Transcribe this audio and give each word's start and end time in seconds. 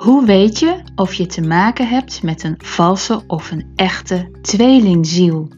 Hoe 0.00 0.26
weet 0.26 0.58
je 0.58 0.82
of 0.94 1.14
je 1.14 1.26
te 1.26 1.40
maken 1.40 1.88
hebt 1.88 2.22
met 2.22 2.42
een 2.42 2.54
valse 2.58 3.22
of 3.26 3.50
een 3.50 3.72
echte 3.76 4.30
tweelingziel? 4.42 5.52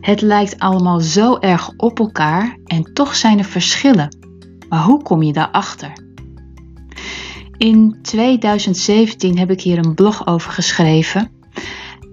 Het 0.00 0.20
lijkt 0.20 0.58
allemaal 0.58 1.00
zo 1.00 1.38
erg 1.38 1.70
op 1.76 1.98
elkaar 1.98 2.58
en 2.64 2.92
toch 2.92 3.14
zijn 3.14 3.38
er 3.38 3.44
verschillen. 3.44 4.16
Maar 4.68 4.82
hoe 4.82 5.02
kom 5.02 5.22
je 5.22 5.32
daarachter? 5.32 5.92
In 7.56 7.98
2017 8.02 9.38
heb 9.38 9.50
ik 9.50 9.60
hier 9.60 9.78
een 9.78 9.94
blog 9.94 10.26
over 10.26 10.52
geschreven. 10.52 11.30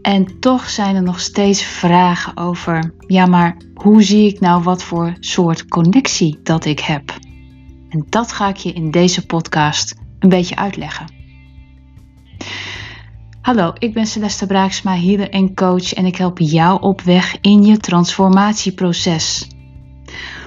En 0.01 0.39
toch 0.39 0.69
zijn 0.69 0.95
er 0.95 1.03
nog 1.03 1.19
steeds 1.19 1.63
vragen 1.63 2.37
over, 2.37 2.93
ja 3.07 3.25
maar 3.25 3.57
hoe 3.73 4.03
zie 4.03 4.27
ik 4.27 4.39
nou 4.39 4.63
wat 4.63 4.83
voor 4.83 5.15
soort 5.19 5.67
connectie 5.67 6.39
dat 6.43 6.65
ik 6.65 6.79
heb? 6.79 7.17
En 7.89 8.05
dat 8.09 8.31
ga 8.31 8.49
ik 8.49 8.57
je 8.57 8.73
in 8.73 8.91
deze 8.91 9.25
podcast 9.25 9.95
een 10.19 10.29
beetje 10.29 10.55
uitleggen. 10.55 11.20
Hallo, 13.41 13.73
ik 13.77 13.93
ben 13.93 14.05
Celeste 14.05 14.45
Braaksma, 14.45 14.95
healer 14.95 15.29
en 15.29 15.53
coach 15.55 15.93
en 15.93 16.05
ik 16.05 16.15
help 16.15 16.39
jou 16.39 16.81
op 16.81 17.01
weg 17.01 17.37
in 17.41 17.63
je 17.63 17.77
transformatieproces. 17.77 19.47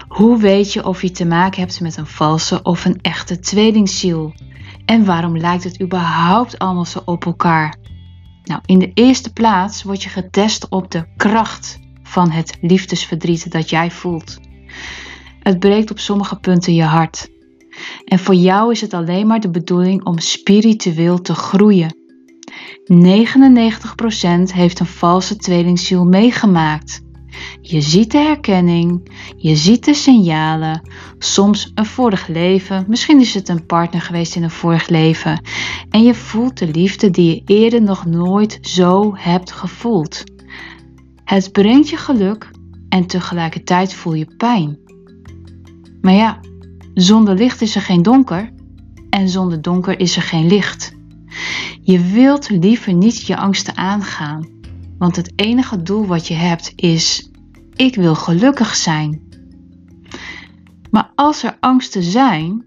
Hoe 0.09 0.39
weet 0.39 0.73
je 0.73 0.87
of 0.87 1.03
je 1.03 1.11
te 1.11 1.27
maken 1.27 1.61
hebt 1.61 1.81
met 1.81 1.97
een 1.97 2.07
valse 2.07 2.63
of 2.63 2.85
een 2.85 2.99
echte 3.03 3.39
tweelingziel? 3.39 4.35
En 4.85 5.05
waarom 5.05 5.39
lijkt 5.39 5.65
het 5.65 5.83
überhaupt 5.83 6.59
allemaal 6.59 6.85
zo 6.85 7.03
op 7.05 7.25
elkaar? 7.25 7.77
Nou, 8.45 8.61
in 8.67 8.79
de 8.79 8.91
eerste 8.95 9.33
plaats 9.33 9.83
word 9.83 10.03
je 10.03 10.09
getest 10.09 10.69
op 10.69 10.91
de 10.91 11.05
kracht 11.17 11.81
van 12.03 12.31
het 12.31 12.59
liefdesverdriet 12.61 13.53
dat 13.53 13.71
jij 13.71 13.91
voelt. 13.91 14.39
Het 15.39 15.59
breekt 15.59 15.91
op 15.91 15.99
sommige 15.99 16.37
punten 16.37 16.75
je 16.75 16.85
hart. 16.85 17.29
En 18.05 18.19
voor 18.19 18.35
jou 18.35 18.73
is 18.73 18.81
het 18.81 18.95
alleen 18.95 19.27
maar 19.27 19.41
de 19.41 19.51
bedoeling 19.51 20.05
om 20.05 20.19
spiritueel 20.19 21.21
te 21.21 21.35
groeien 21.35 22.03
99% 22.93 24.55
heeft 24.55 24.81
een 24.81 24.87
valse 24.87 25.37
tweelingziel 25.37 26.05
meegemaakt. 26.05 27.03
Je 27.61 27.81
ziet 27.81 28.11
de 28.11 28.19
herkenning, 28.19 29.11
je 29.37 29.57
ziet 29.57 29.85
de 29.85 29.95
signalen, 29.95 30.89
soms 31.19 31.73
een 31.75 31.87
vorig 31.87 32.27
leven, 32.27 32.85
misschien 32.89 33.21
is 33.21 33.35
het 33.35 33.49
een 33.49 33.67
partner 33.67 34.01
geweest 34.01 34.37
in 34.37 34.43
een 34.43 34.51
vorig 34.51 34.89
leven 34.89 35.43
en 35.91 36.03
je 36.03 36.15
voelt 36.15 36.59
de 36.59 36.67
liefde 36.67 37.11
die 37.11 37.35
je 37.35 37.43
eerder 37.45 37.83
nog 37.83 38.07
nooit 38.07 38.59
zo 38.61 39.13
hebt 39.17 39.53
gevoeld. 39.53 40.25
Het 41.25 41.53
brengt 41.53 41.89
je 41.89 41.97
geluk 41.97 42.51
en 42.89 43.07
tegelijkertijd 43.07 43.95
voel 43.95 44.15
je 44.15 44.35
pijn. 44.37 44.79
Maar 46.01 46.15
ja, 46.15 46.41
zonder 46.95 47.35
licht 47.35 47.61
is 47.61 47.75
er 47.75 47.83
geen 47.83 48.03
donker 48.03 48.53
en 49.11 49.29
zonder 49.29 49.63
donker 49.63 50.01
is 50.01 50.17
er 50.17 50.23
geen 50.23 50.47
licht. 50.47 50.93
Je 51.87 52.01
wilt 52.01 52.51
liever 52.51 52.93
niet 52.93 53.27
je 53.27 53.37
angsten 53.37 53.77
aangaan, 53.77 54.49
want 54.99 55.17
het 55.17 55.33
enige 55.37 55.83
doel 55.83 56.07
wat 56.07 56.29
je 56.29 56.35
hebt 56.35 56.73
is: 56.77 57.31
ik 57.75 57.95
wil 57.95 58.15
gelukkig 58.15 58.75
zijn. 58.75 59.23
Maar 60.91 61.13
als 61.15 61.43
er 61.43 61.57
angsten 61.61 62.03
zijn, 62.03 62.65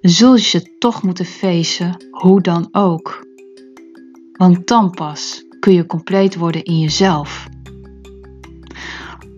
zul 0.00 0.34
je 0.34 0.42
ze 0.42 0.76
toch 0.78 1.02
moeten 1.02 1.24
feesten, 1.24 2.04
hoe 2.10 2.40
dan 2.40 2.68
ook. 2.72 3.26
Want 4.32 4.66
dan 4.66 4.90
pas 4.90 5.44
kun 5.60 5.72
je 5.72 5.86
compleet 5.86 6.36
worden 6.36 6.64
in 6.64 6.78
jezelf. 6.78 7.48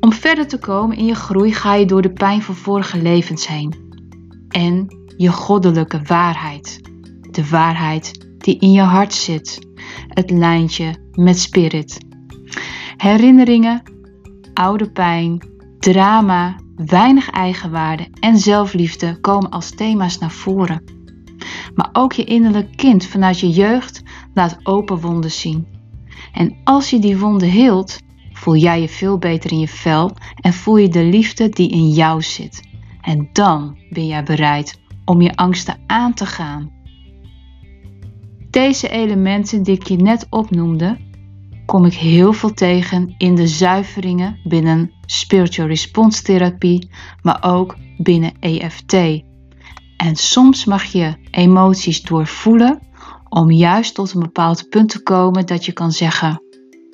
Om 0.01 0.12
verder 0.12 0.47
te 0.47 0.59
komen 0.59 0.97
in 0.97 1.07
je 1.07 1.15
groei 1.15 1.53
ga 1.53 1.75
je 1.75 1.87
door 1.87 2.03
de 2.03 2.12
pijn 2.12 2.42
van 2.42 2.55
vorige 2.55 3.03
levens 3.03 3.47
heen 3.47 3.75
en 4.48 4.87
je 5.17 5.33
goddelijke 5.33 6.03
waarheid. 6.03 6.81
De 7.31 7.48
waarheid 7.48 8.23
die 8.45 8.59
in 8.59 8.73
je 8.73 8.81
hart 8.81 9.14
zit. 9.14 9.67
Het 10.09 10.30
lijntje 10.30 10.95
met 11.13 11.39
spirit. 11.39 11.98
Herinneringen, 12.96 13.83
oude 14.55 14.91
pijn, 14.91 15.46
drama, 15.79 16.57
weinig 16.77 17.30
eigenwaarde 17.30 18.08
en 18.20 18.39
zelfliefde 18.39 19.20
komen 19.20 19.51
als 19.51 19.70
thema's 19.70 20.19
naar 20.19 20.30
voren. 20.30 20.83
Maar 21.74 21.89
ook 21.92 22.13
je 22.13 22.24
innerlijk 22.24 22.77
kind 22.77 23.07
vanuit 23.07 23.41
je 23.41 23.51
jeugd 23.51 24.02
laat 24.35 24.58
open 24.63 25.01
wonden 25.01 25.30
zien. 25.30 25.67
En 26.33 26.57
als 26.64 26.90
je 26.90 26.98
die 26.98 27.19
wonden 27.19 27.51
heelt, 27.51 27.98
voel 28.33 28.57
jij 28.57 28.80
je 28.80 28.89
veel 28.89 29.19
beter 29.19 29.52
in 29.52 29.58
je 29.58 29.69
vel 29.69 30.17
en 30.40 30.52
voel 30.52 30.77
je 30.77 30.89
de 30.89 31.05
liefde 31.05 31.48
die 31.48 31.70
in 31.70 31.89
jou 31.89 32.23
zit. 32.23 32.63
En 33.01 33.29
dan 33.33 33.77
ben 33.90 34.07
jij 34.07 34.23
bereid 34.23 34.80
om 35.05 35.20
je 35.20 35.36
angsten 35.36 35.80
aan 35.86 36.14
te 36.14 36.27
gaan 36.27 36.74
deze 38.55 38.89
elementen 38.89 39.63
die 39.63 39.75
ik 39.75 39.89
je 39.89 39.97
net 39.97 40.27
opnoemde, 40.31 40.97
kom 41.67 41.85
ik 41.85 41.95
heel 41.95 42.33
veel 42.33 42.53
tegen 42.53 43.15
in 43.19 43.35
de 43.35 43.47
zuiveringen 43.47 44.41
binnen 44.45 44.91
spiritual 45.07 45.69
response 45.69 46.23
therapie, 46.23 46.91
maar 47.23 47.39
ook 47.41 47.77
binnen 47.97 48.33
EFT. 48.41 48.93
En 49.97 50.17
soms 50.17 50.64
mag 50.64 50.85
je 50.85 51.14
emoties 51.31 52.03
doorvoelen 52.03 52.81
om 53.29 53.51
juist 53.51 53.95
tot 53.95 54.14
een 54.14 54.20
bepaald 54.20 54.69
punt 54.69 54.89
te 54.89 55.03
komen 55.03 55.47
dat 55.47 55.64
je 55.64 55.73
kan 55.73 55.93
zeggen: 55.93 56.43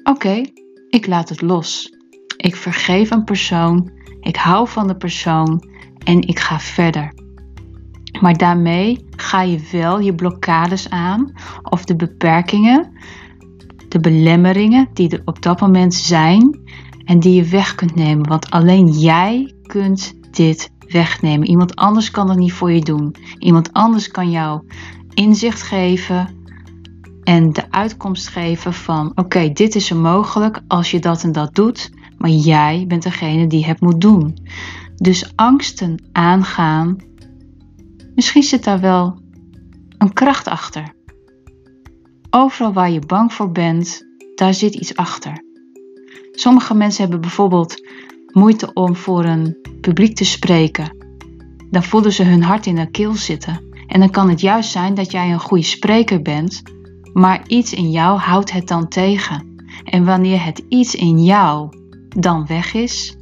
Oké, 0.02 0.42
ik 0.88 1.06
laat 1.06 1.28
het 1.28 1.40
los. 1.40 1.90
Ik 2.36 2.56
vergeef 2.56 3.10
een 3.10 3.24
persoon, 3.24 3.90
ik 4.20 4.36
hou 4.36 4.68
van 4.68 4.86
de 4.86 4.96
persoon 4.96 5.64
en 6.04 6.20
ik 6.20 6.38
ga 6.38 6.60
verder. 6.60 7.12
Maar 8.20 8.36
daarmee 8.36 9.04
ga 9.10 9.42
je 9.42 9.68
wel 9.72 10.00
je 10.00 10.14
blokkades 10.14 10.90
aan 10.90 11.32
of 11.62 11.84
de 11.84 11.96
beperkingen, 11.96 12.92
de 13.88 14.00
belemmeringen 14.00 14.88
die 14.92 15.08
er 15.08 15.22
op 15.24 15.42
dat 15.42 15.60
moment 15.60 15.94
zijn 15.94 16.60
en 17.04 17.20
die 17.20 17.34
je 17.34 17.44
weg 17.44 17.74
kunt 17.74 17.94
nemen. 17.94 18.28
Want 18.28 18.50
alleen 18.50 18.86
jij 18.86 19.54
kunt 19.62 20.14
dit 20.30 20.70
wegnemen. 20.88 21.48
Iemand 21.48 21.76
anders 21.76 22.10
kan 22.10 22.28
het 22.28 22.38
niet 22.38 22.52
voor 22.52 22.72
je 22.72 22.80
doen. 22.80 23.14
Iemand 23.38 23.72
anders 23.72 24.08
kan 24.08 24.30
jou 24.30 24.62
inzicht 25.14 25.62
geven 25.62 26.28
en 27.24 27.52
de 27.52 27.70
uitkomst 27.70 28.28
geven 28.28 28.72
van 28.72 29.12
oké, 29.14 29.52
dit 29.52 29.74
is 29.74 29.90
er 29.90 29.96
mogelijk 29.96 30.60
als 30.68 30.90
je 30.90 30.98
dat 30.98 31.22
en 31.22 31.32
dat 31.32 31.54
doet, 31.54 31.90
maar 32.18 32.30
jij 32.30 32.84
bent 32.88 33.02
degene 33.02 33.46
die 33.46 33.64
het 33.64 33.80
moet 33.80 34.00
doen. 34.00 34.36
Dus 34.96 35.32
angsten 35.36 36.02
aangaan 36.12 36.96
Misschien 38.20 38.42
zit 38.42 38.64
daar 38.64 38.80
wel 38.80 39.18
een 39.98 40.12
kracht 40.12 40.48
achter. 40.48 40.94
Overal 42.30 42.72
waar 42.72 42.90
je 42.90 43.06
bang 43.06 43.32
voor 43.32 43.50
bent, 43.50 44.06
daar 44.34 44.54
zit 44.54 44.74
iets 44.74 44.96
achter. 44.96 45.44
Sommige 46.32 46.74
mensen 46.74 47.02
hebben 47.02 47.20
bijvoorbeeld 47.20 47.86
moeite 48.32 48.72
om 48.72 48.96
voor 48.96 49.24
een 49.24 49.56
publiek 49.80 50.16
te 50.16 50.24
spreken. 50.24 50.96
Dan 51.70 51.82
voelen 51.82 52.12
ze 52.12 52.22
hun 52.22 52.42
hart 52.42 52.66
in 52.66 52.76
hun 52.76 52.90
keel 52.90 53.14
zitten. 53.14 53.64
En 53.86 54.00
dan 54.00 54.10
kan 54.10 54.28
het 54.28 54.40
juist 54.40 54.70
zijn 54.70 54.94
dat 54.94 55.10
jij 55.10 55.32
een 55.32 55.40
goede 55.40 55.64
spreker 55.64 56.22
bent, 56.22 56.62
maar 57.12 57.48
iets 57.48 57.72
in 57.72 57.90
jou 57.90 58.18
houdt 58.18 58.52
het 58.52 58.68
dan 58.68 58.88
tegen. 58.88 59.64
En 59.84 60.04
wanneer 60.04 60.44
het 60.44 60.62
iets 60.68 60.94
in 60.94 61.24
jou 61.24 61.68
dan 62.08 62.46
weg 62.46 62.74
is, 62.74 63.16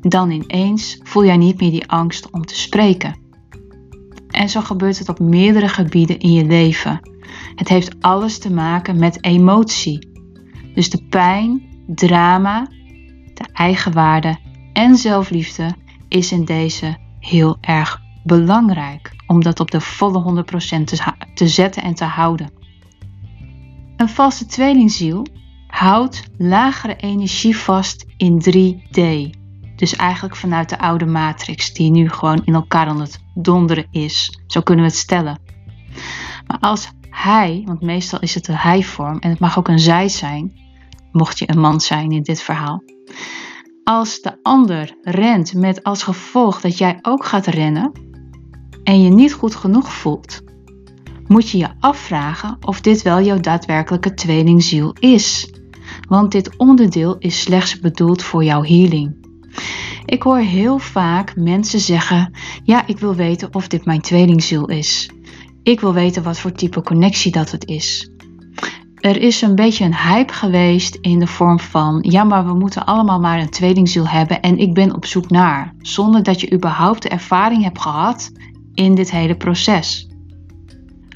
dan 0.00 0.30
ineens 0.30 1.00
voel 1.02 1.24
jij 1.24 1.36
niet 1.36 1.60
meer 1.60 1.70
die 1.70 1.88
angst 1.88 2.30
om 2.30 2.44
te 2.44 2.56
spreken. 2.56 3.25
En 4.36 4.48
zo 4.48 4.60
gebeurt 4.60 4.98
het 4.98 5.08
op 5.08 5.18
meerdere 5.18 5.68
gebieden 5.68 6.18
in 6.18 6.32
je 6.32 6.44
leven. 6.44 7.00
Het 7.54 7.68
heeft 7.68 7.96
alles 8.00 8.38
te 8.38 8.52
maken 8.52 8.98
met 8.98 9.24
emotie. 9.24 10.08
Dus 10.74 10.90
de 10.90 11.02
pijn, 11.08 11.62
drama, 11.86 12.66
de 13.34 13.48
eigenwaarde 13.52 14.36
en 14.72 14.96
zelfliefde 14.96 15.74
is 16.08 16.32
in 16.32 16.44
deze 16.44 16.96
heel 17.18 17.56
erg 17.60 18.00
belangrijk 18.24 19.12
om 19.26 19.42
dat 19.42 19.60
op 19.60 19.70
de 19.70 19.80
volle 19.80 20.44
100% 20.80 20.84
te, 20.84 21.12
te 21.34 21.48
zetten 21.48 21.82
en 21.82 21.94
te 21.94 22.04
houden. 22.04 22.52
Een 23.96 24.08
valse 24.08 24.46
tweelingziel 24.46 25.26
houdt 25.66 26.22
lagere 26.36 26.96
energie 26.96 27.56
vast 27.56 28.06
in 28.16 28.42
3D. 28.50 29.00
Dus 29.76 29.96
eigenlijk 29.96 30.36
vanuit 30.36 30.68
de 30.68 30.78
oude 30.78 31.06
matrix 31.06 31.72
die 31.72 31.90
nu 31.90 32.08
gewoon 32.08 32.42
in 32.44 32.54
elkaar 32.54 32.86
aan 32.86 33.00
het 33.00 33.18
donderen 33.34 33.86
is. 33.90 34.40
Zo 34.46 34.60
kunnen 34.60 34.84
we 34.84 34.90
het 34.90 35.00
stellen. 35.00 35.38
Maar 36.46 36.58
als 36.60 36.90
hij, 37.10 37.62
want 37.64 37.80
meestal 37.80 38.20
is 38.20 38.34
het 38.34 38.44
de 38.44 38.56
hij-vorm 38.56 39.18
en 39.18 39.30
het 39.30 39.38
mag 39.38 39.58
ook 39.58 39.68
een 39.68 39.78
zij 39.78 40.08
zijn, 40.08 40.52
mocht 41.12 41.38
je 41.38 41.50
een 41.50 41.60
man 41.60 41.80
zijn 41.80 42.10
in 42.10 42.22
dit 42.22 42.42
verhaal. 42.42 42.82
Als 43.84 44.20
de 44.20 44.38
ander 44.42 44.96
rent 45.02 45.54
met 45.54 45.82
als 45.82 46.02
gevolg 46.02 46.60
dat 46.60 46.78
jij 46.78 46.98
ook 47.02 47.24
gaat 47.24 47.46
rennen 47.46 47.92
en 48.84 49.02
je 49.02 49.10
niet 49.10 49.32
goed 49.32 49.54
genoeg 49.54 49.92
voelt, 49.92 50.42
moet 51.26 51.50
je 51.50 51.58
je 51.58 51.68
afvragen 51.80 52.56
of 52.60 52.80
dit 52.80 53.02
wel 53.02 53.22
jouw 53.22 53.40
daadwerkelijke 53.40 54.14
tweelingziel 54.14 54.92
is. 55.00 55.52
Want 56.08 56.32
dit 56.32 56.56
onderdeel 56.56 57.18
is 57.18 57.40
slechts 57.40 57.80
bedoeld 57.80 58.22
voor 58.22 58.44
jouw 58.44 58.62
healing. 58.62 59.25
Ik 60.04 60.22
hoor 60.22 60.38
heel 60.38 60.78
vaak 60.78 61.36
mensen 61.36 61.80
zeggen: 61.80 62.32
Ja, 62.64 62.86
ik 62.86 62.98
wil 62.98 63.14
weten 63.14 63.48
of 63.52 63.68
dit 63.68 63.84
mijn 63.84 64.00
tweelingziel 64.00 64.68
is. 64.68 65.10
ik 65.62 65.80
wil 65.80 65.92
weten 65.92 66.22
wat 66.22 66.38
voor 66.38 66.52
type 66.52 66.82
connectie 66.82 67.32
dat 67.32 67.50
het 67.50 67.66
is. 67.66 68.10
Er 68.96 69.22
is 69.22 69.42
een 69.42 69.54
beetje 69.54 69.84
een 69.84 69.96
hype 69.96 70.32
geweest 70.32 70.94
in 71.00 71.18
de 71.18 71.26
vorm 71.26 71.60
van: 71.60 71.98
ja, 72.08 72.24
maar 72.24 72.46
we 72.46 72.54
moeten 72.54 72.86
allemaal 72.86 73.20
maar 73.20 73.38
een 73.38 73.50
tweelingziel 73.50 74.08
hebben 74.08 74.40
en 74.40 74.58
ik 74.58 74.74
ben 74.74 74.94
op 74.94 75.06
zoek 75.06 75.30
naar, 75.30 75.74
zonder 75.78 76.22
dat 76.22 76.40
je 76.40 76.52
überhaupt 76.52 77.02
de 77.02 77.08
ervaring 77.08 77.62
hebt 77.62 77.80
gehad 77.80 78.30
in 78.74 78.94
dit 78.94 79.10
hele 79.10 79.36
proces. 79.36 80.05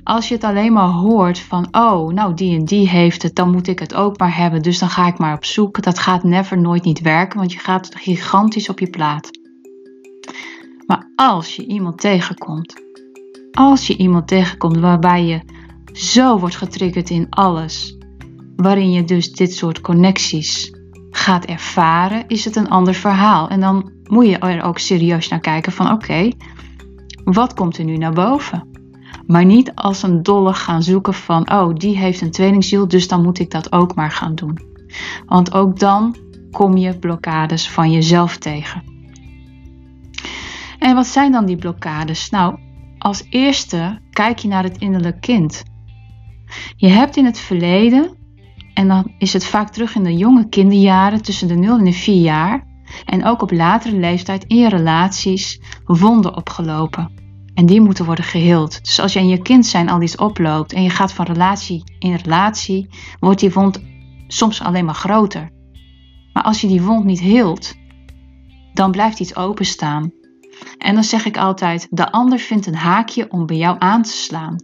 Als 0.02 0.28
je 0.28 0.34
het 0.34 0.44
alleen 0.44 0.72
maar 0.72 0.88
hoort 0.88 1.38
van: 1.38 1.68
oh, 1.70 2.12
nou 2.12 2.34
die 2.34 2.58
en 2.58 2.64
die 2.64 2.88
heeft 2.88 3.22
het, 3.22 3.34
dan 3.34 3.50
moet 3.50 3.66
ik 3.66 3.78
het 3.78 3.94
ook 3.94 4.18
maar 4.18 4.36
hebben, 4.36 4.62
dus 4.62 4.78
dan 4.78 4.88
ga 4.88 5.06
ik 5.06 5.18
maar 5.18 5.34
op 5.34 5.44
zoek. 5.44 5.82
Dat 5.82 5.98
gaat 5.98 6.22
never 6.22 6.60
nooit 6.60 6.84
niet 6.84 7.00
werken, 7.00 7.38
want 7.38 7.52
je 7.52 7.58
gaat 7.58 7.94
gigantisch 7.94 8.68
op 8.68 8.78
je 8.78 8.90
plaat. 8.90 9.30
Maar 10.86 11.10
als 11.16 11.56
je 11.56 11.66
iemand 11.66 11.98
tegenkomt, 11.98 12.74
als 13.52 13.86
je 13.86 13.96
iemand 13.96 14.28
tegenkomt 14.28 14.78
waarbij 14.78 15.24
je 15.24 15.40
zo 15.92 16.38
wordt 16.38 16.56
getriggerd 16.56 17.10
in 17.10 17.26
alles, 17.30 17.96
waarin 18.56 18.92
je 18.92 19.04
dus 19.04 19.32
dit 19.32 19.54
soort 19.54 19.80
connecties 19.80 20.74
gaat 21.10 21.44
ervaren, 21.44 22.24
is 22.28 22.44
het 22.44 22.56
een 22.56 22.68
ander 22.68 22.94
verhaal. 22.94 23.48
En 23.48 23.60
dan 23.60 23.92
moet 24.04 24.26
je 24.26 24.38
er 24.38 24.62
ook 24.62 24.78
serieus 24.78 25.28
naar 25.28 25.40
kijken 25.40 25.72
van 25.72 25.92
oké, 25.92 26.30
wat 27.24 27.54
komt 27.54 27.78
er 27.78 27.84
nu 27.84 27.96
naar 27.96 28.12
boven? 28.12 28.69
Maar 29.26 29.44
niet 29.44 29.74
als 29.74 30.02
een 30.02 30.22
dolle 30.22 30.54
gaan 30.54 30.82
zoeken 30.82 31.14
van 31.14 31.52
oh, 31.52 31.74
die 31.74 31.98
heeft 31.98 32.20
een 32.20 32.30
tweelingziel, 32.30 32.88
dus 32.88 33.08
dan 33.08 33.22
moet 33.22 33.38
ik 33.38 33.50
dat 33.50 33.72
ook 33.72 33.94
maar 33.94 34.10
gaan 34.10 34.34
doen. 34.34 34.58
Want 35.26 35.52
ook 35.54 35.78
dan 35.78 36.16
kom 36.50 36.76
je 36.76 36.98
blokkades 36.98 37.70
van 37.70 37.90
jezelf 37.90 38.36
tegen. 38.36 38.82
En 40.78 40.94
wat 40.94 41.06
zijn 41.06 41.32
dan 41.32 41.46
die 41.46 41.56
blokkades? 41.56 42.30
Nou, 42.30 42.58
als 42.98 43.26
eerste 43.30 43.98
kijk 44.10 44.38
je 44.38 44.48
naar 44.48 44.62
het 44.62 44.78
innerlijk 44.78 45.20
kind. 45.20 45.62
Je 46.76 46.88
hebt 46.88 47.16
in 47.16 47.24
het 47.24 47.38
verleden, 47.38 48.16
en 48.74 48.88
dan 48.88 49.12
is 49.18 49.32
het 49.32 49.46
vaak 49.46 49.70
terug 49.70 49.94
in 49.94 50.02
de 50.02 50.16
jonge 50.16 50.48
kinderjaren 50.48 51.22
tussen 51.22 51.48
de 51.48 51.54
0 51.54 51.78
en 51.78 51.84
de 51.84 51.92
4 51.92 52.22
jaar, 52.22 52.66
en 53.04 53.24
ook 53.24 53.42
op 53.42 53.50
latere 53.50 53.96
leeftijd 53.96 54.44
in 54.44 54.56
je 54.56 54.68
relaties, 54.68 55.60
wonden 55.84 56.36
opgelopen. 56.36 57.19
En 57.54 57.66
die 57.66 57.80
moeten 57.80 58.04
worden 58.04 58.24
geheeld. 58.24 58.84
Dus 58.84 59.00
als 59.00 59.12
je 59.12 59.18
in 59.18 59.28
je 59.28 59.42
kind 59.42 59.66
zijn 59.66 59.88
al 59.88 60.02
iets 60.02 60.16
oploopt 60.16 60.72
en 60.72 60.82
je 60.82 60.90
gaat 60.90 61.12
van 61.12 61.24
relatie 61.24 61.82
in 61.98 62.14
relatie, 62.14 62.88
wordt 63.20 63.40
die 63.40 63.52
wond 63.52 63.82
soms 64.28 64.62
alleen 64.62 64.84
maar 64.84 64.94
groter. 64.94 65.50
Maar 66.32 66.42
als 66.42 66.60
je 66.60 66.66
die 66.66 66.82
wond 66.82 67.04
niet 67.04 67.20
heelt, 67.20 67.74
dan 68.72 68.90
blijft 68.90 69.20
iets 69.20 69.36
openstaan. 69.36 70.12
En 70.78 70.94
dan 70.94 71.04
zeg 71.04 71.24
ik 71.24 71.36
altijd: 71.36 71.86
de 71.90 72.12
ander 72.12 72.38
vindt 72.38 72.66
een 72.66 72.74
haakje 72.74 73.30
om 73.30 73.46
bij 73.46 73.56
jou 73.56 73.76
aan 73.78 74.02
te 74.02 74.10
slaan. 74.10 74.56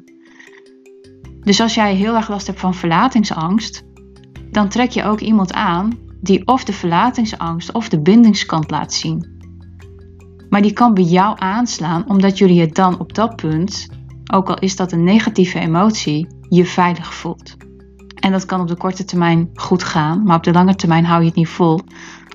Dus 1.40 1.60
als 1.60 1.74
jij 1.74 1.94
heel 1.94 2.14
erg 2.14 2.28
last 2.28 2.46
hebt 2.46 2.60
van 2.60 2.74
verlatingsangst, 2.74 3.84
dan 4.50 4.68
trek 4.68 4.90
je 4.90 5.04
ook 5.04 5.20
iemand 5.20 5.52
aan 5.52 5.98
die 6.20 6.46
of 6.46 6.64
de 6.64 6.72
verlatingsangst 6.72 7.72
of 7.72 7.88
de 7.88 8.00
bindingskant 8.00 8.70
laat 8.70 8.92
zien. 8.92 9.35
Maar 10.56 10.64
die 10.64 10.74
kan 10.74 10.94
bij 10.94 11.04
jou 11.04 11.36
aanslaan 11.38 12.08
omdat 12.08 12.38
jullie 12.38 12.60
het 12.60 12.74
dan 12.74 12.98
op 12.98 13.14
dat 13.14 13.36
punt, 13.36 13.88
ook 14.32 14.48
al 14.48 14.58
is 14.58 14.76
dat 14.76 14.92
een 14.92 15.04
negatieve 15.04 15.58
emotie, 15.58 16.26
je 16.48 16.64
veilig 16.66 17.14
voelt. 17.14 17.56
En 18.14 18.32
dat 18.32 18.44
kan 18.44 18.60
op 18.60 18.68
de 18.68 18.76
korte 18.76 19.04
termijn 19.04 19.50
goed 19.54 19.82
gaan, 19.82 20.22
maar 20.22 20.36
op 20.36 20.42
de 20.42 20.52
lange 20.52 20.74
termijn 20.74 21.04
hou 21.04 21.20
je 21.20 21.26
het 21.26 21.36
niet 21.36 21.48
vol, 21.48 21.80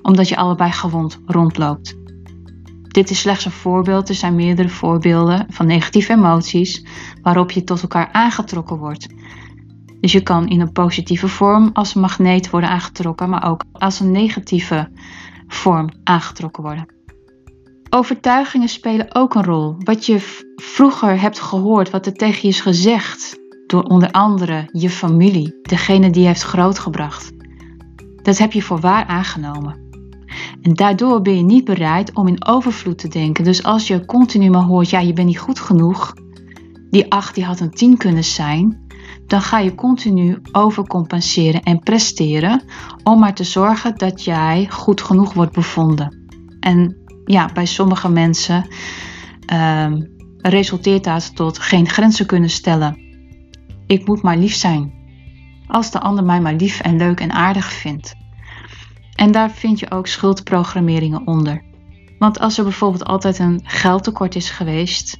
omdat 0.02 0.28
je 0.28 0.36
allebei 0.36 0.72
gewond 0.72 1.20
rondloopt. 1.26 1.96
Dit 2.88 3.10
is 3.10 3.20
slechts 3.20 3.44
een 3.44 3.50
voorbeeld, 3.50 4.08
er 4.08 4.14
zijn 4.14 4.34
meerdere 4.34 4.68
voorbeelden 4.68 5.46
van 5.48 5.66
negatieve 5.66 6.12
emoties 6.12 6.86
waarop 7.22 7.50
je 7.50 7.64
tot 7.64 7.82
elkaar 7.82 8.08
aangetrokken 8.12 8.76
wordt. 8.76 9.06
Dus 10.00 10.12
je 10.12 10.22
kan 10.22 10.48
in 10.48 10.60
een 10.60 10.72
positieve 10.72 11.28
vorm 11.28 11.70
als 11.72 11.94
een 11.94 12.00
magneet 12.00 12.50
worden 12.50 12.70
aangetrokken, 12.70 13.28
maar 13.28 13.50
ook 13.50 13.64
als 13.72 14.00
een 14.00 14.10
negatieve 14.10 14.90
vorm 15.46 15.88
aangetrokken 16.04 16.62
worden. 16.62 17.01
Overtuigingen 17.94 18.68
spelen 18.68 19.14
ook 19.14 19.34
een 19.34 19.44
rol. 19.44 19.74
Wat 19.78 20.06
je 20.06 20.42
vroeger 20.56 21.20
hebt 21.20 21.40
gehoord, 21.40 21.90
wat 21.90 22.06
er 22.06 22.12
tegen 22.12 22.38
je 22.42 22.48
is 22.48 22.60
gezegd 22.60 23.40
door 23.66 23.82
onder 23.82 24.10
andere 24.10 24.68
je 24.72 24.90
familie, 24.90 25.58
degene 25.62 26.10
die 26.10 26.20
je 26.20 26.26
heeft 26.26 26.42
grootgebracht. 26.42 27.32
Dat 28.22 28.38
heb 28.38 28.52
je 28.52 28.62
voor 28.62 28.80
waar 28.80 29.06
aangenomen. 29.06 29.80
En 30.62 30.74
daardoor 30.74 31.22
ben 31.22 31.36
je 31.36 31.42
niet 31.42 31.64
bereid 31.64 32.14
om 32.14 32.28
in 32.28 32.46
overvloed 32.46 32.98
te 32.98 33.08
denken. 33.08 33.44
Dus 33.44 33.62
als 33.62 33.86
je 33.86 34.04
continu 34.04 34.50
maar 34.50 34.62
hoort, 34.62 34.90
ja, 34.90 35.00
je 35.00 35.12
bent 35.12 35.26
niet 35.26 35.38
goed 35.38 35.60
genoeg, 35.60 36.14
die 36.90 37.12
8 37.12 37.34
die 37.34 37.44
had 37.44 37.60
een 37.60 37.70
10 37.70 37.96
kunnen 37.96 38.24
zijn, 38.24 38.86
dan 39.26 39.40
ga 39.40 39.58
je 39.58 39.74
continu 39.74 40.38
overcompenseren 40.52 41.62
en 41.62 41.78
presteren 41.78 42.62
om 43.02 43.18
maar 43.18 43.34
te 43.34 43.44
zorgen 43.44 43.96
dat 43.96 44.24
jij 44.24 44.66
goed 44.70 45.00
genoeg 45.00 45.32
wordt 45.32 45.52
bevonden. 45.52 46.20
En 46.60 47.01
ja, 47.24 47.50
bij 47.54 47.66
sommige 47.66 48.08
mensen 48.08 48.66
um, 49.52 50.10
resulteert 50.38 51.04
dat 51.04 51.36
tot 51.36 51.58
geen 51.58 51.88
grenzen 51.88 52.26
kunnen 52.26 52.50
stellen. 52.50 52.98
Ik 53.86 54.06
moet 54.06 54.22
maar 54.22 54.36
lief 54.36 54.54
zijn. 54.54 54.92
Als 55.66 55.90
de 55.90 56.00
ander 56.00 56.24
mij 56.24 56.40
maar 56.40 56.54
lief 56.54 56.80
en 56.80 56.96
leuk 56.96 57.20
en 57.20 57.32
aardig 57.32 57.72
vindt. 57.72 58.14
En 59.14 59.32
daar 59.32 59.50
vind 59.50 59.80
je 59.80 59.90
ook 59.90 60.06
schuldprogrammeringen 60.06 61.26
onder. 61.26 61.62
Want 62.18 62.38
als 62.38 62.58
er 62.58 62.64
bijvoorbeeld 62.64 63.04
altijd 63.04 63.38
een 63.38 63.60
geldtekort 63.64 64.34
is 64.34 64.50
geweest, 64.50 65.18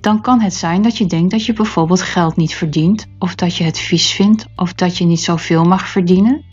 dan 0.00 0.20
kan 0.20 0.40
het 0.40 0.54
zijn 0.54 0.82
dat 0.82 0.98
je 0.98 1.06
denkt 1.06 1.30
dat 1.30 1.44
je 1.44 1.52
bijvoorbeeld 1.52 2.02
geld 2.02 2.36
niet 2.36 2.54
verdient, 2.54 3.06
of 3.18 3.34
dat 3.34 3.56
je 3.56 3.64
het 3.64 3.78
vies 3.78 4.10
vindt, 4.10 4.46
of 4.56 4.72
dat 4.72 4.96
je 4.98 5.04
niet 5.04 5.20
zoveel 5.20 5.64
mag 5.64 5.88
verdienen. 5.88 6.44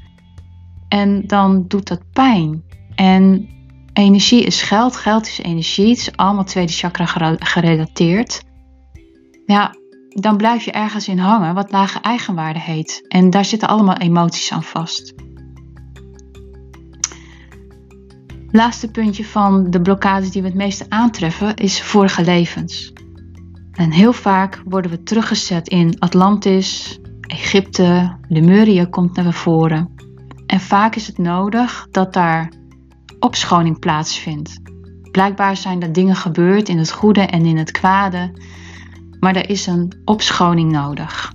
En 0.88 1.28
dan 1.28 1.66
doet 1.68 1.88
dat 1.88 2.12
pijn. 2.14 2.64
En 2.96 3.50
energie 3.94 4.44
is 4.44 4.62
geld, 4.62 4.96
geld 4.96 5.28
is 5.28 5.40
energie, 5.40 5.90
het 5.90 5.98
is 5.98 6.16
allemaal 6.16 6.44
tweede 6.44 6.72
chakra 6.72 7.36
gerelateerd. 7.40 8.42
Ja, 9.46 9.76
dan 10.10 10.38
blijf 10.38 10.64
je 10.64 10.72
ergens 10.72 11.08
in 11.08 11.18
hangen 11.18 11.54
wat 11.54 11.72
lage 11.72 12.00
eigenwaarde 12.00 12.60
heet. 12.60 13.06
En 13.08 13.30
daar 13.30 13.46
zitten 13.46 13.68
allemaal 13.68 13.98
emoties 13.98 14.52
aan 14.52 14.64
vast. 14.64 15.14
Laatste 18.52 18.92
puntje 18.92 19.26
van 19.26 19.70
de 19.70 19.82
blokkades 19.82 20.32
die 20.32 20.42
we 20.42 20.48
het 20.48 20.58
meeste 20.58 20.86
aantreffen 20.90 21.56
is 21.56 21.82
vorige 21.82 22.24
levens. 22.24 22.94
En 23.72 23.92
heel 23.92 24.14
vaak 24.14 24.62
worden 24.66 24.92
we 24.92 25.04
teruggezet 25.04 25.68
in 25.68 26.00
Atlantis, 26.00 27.00
Egypte, 27.22 28.18
Lemuria 28.28 28.86
komt 28.86 29.16
naar 29.16 29.34
voren. 29.34 29.96
En 30.46 30.60
vaak 30.60 30.96
is 30.96 31.08
het 31.08 31.18
nodig 31.18 31.88
dat 31.92 32.14
daar 32.14 32.52
opschoning 33.22 33.80
plaatsvindt. 33.80 34.60
Blijkbaar 35.12 35.58
zijn 35.58 35.82
er 35.82 35.94
dingen 35.94 36.16
gebeurd 36.16 36.70
in 36.70 36.78
het 36.78 36.92
goede 36.92 37.22
en 37.22 37.46
in 37.46 37.58
het 37.58 37.72
kwade, 37.72 38.32
maar 39.20 39.36
er 39.36 39.50
is 39.50 39.68
een 39.68 40.02
opschoning 40.06 40.72
nodig. 40.72 41.34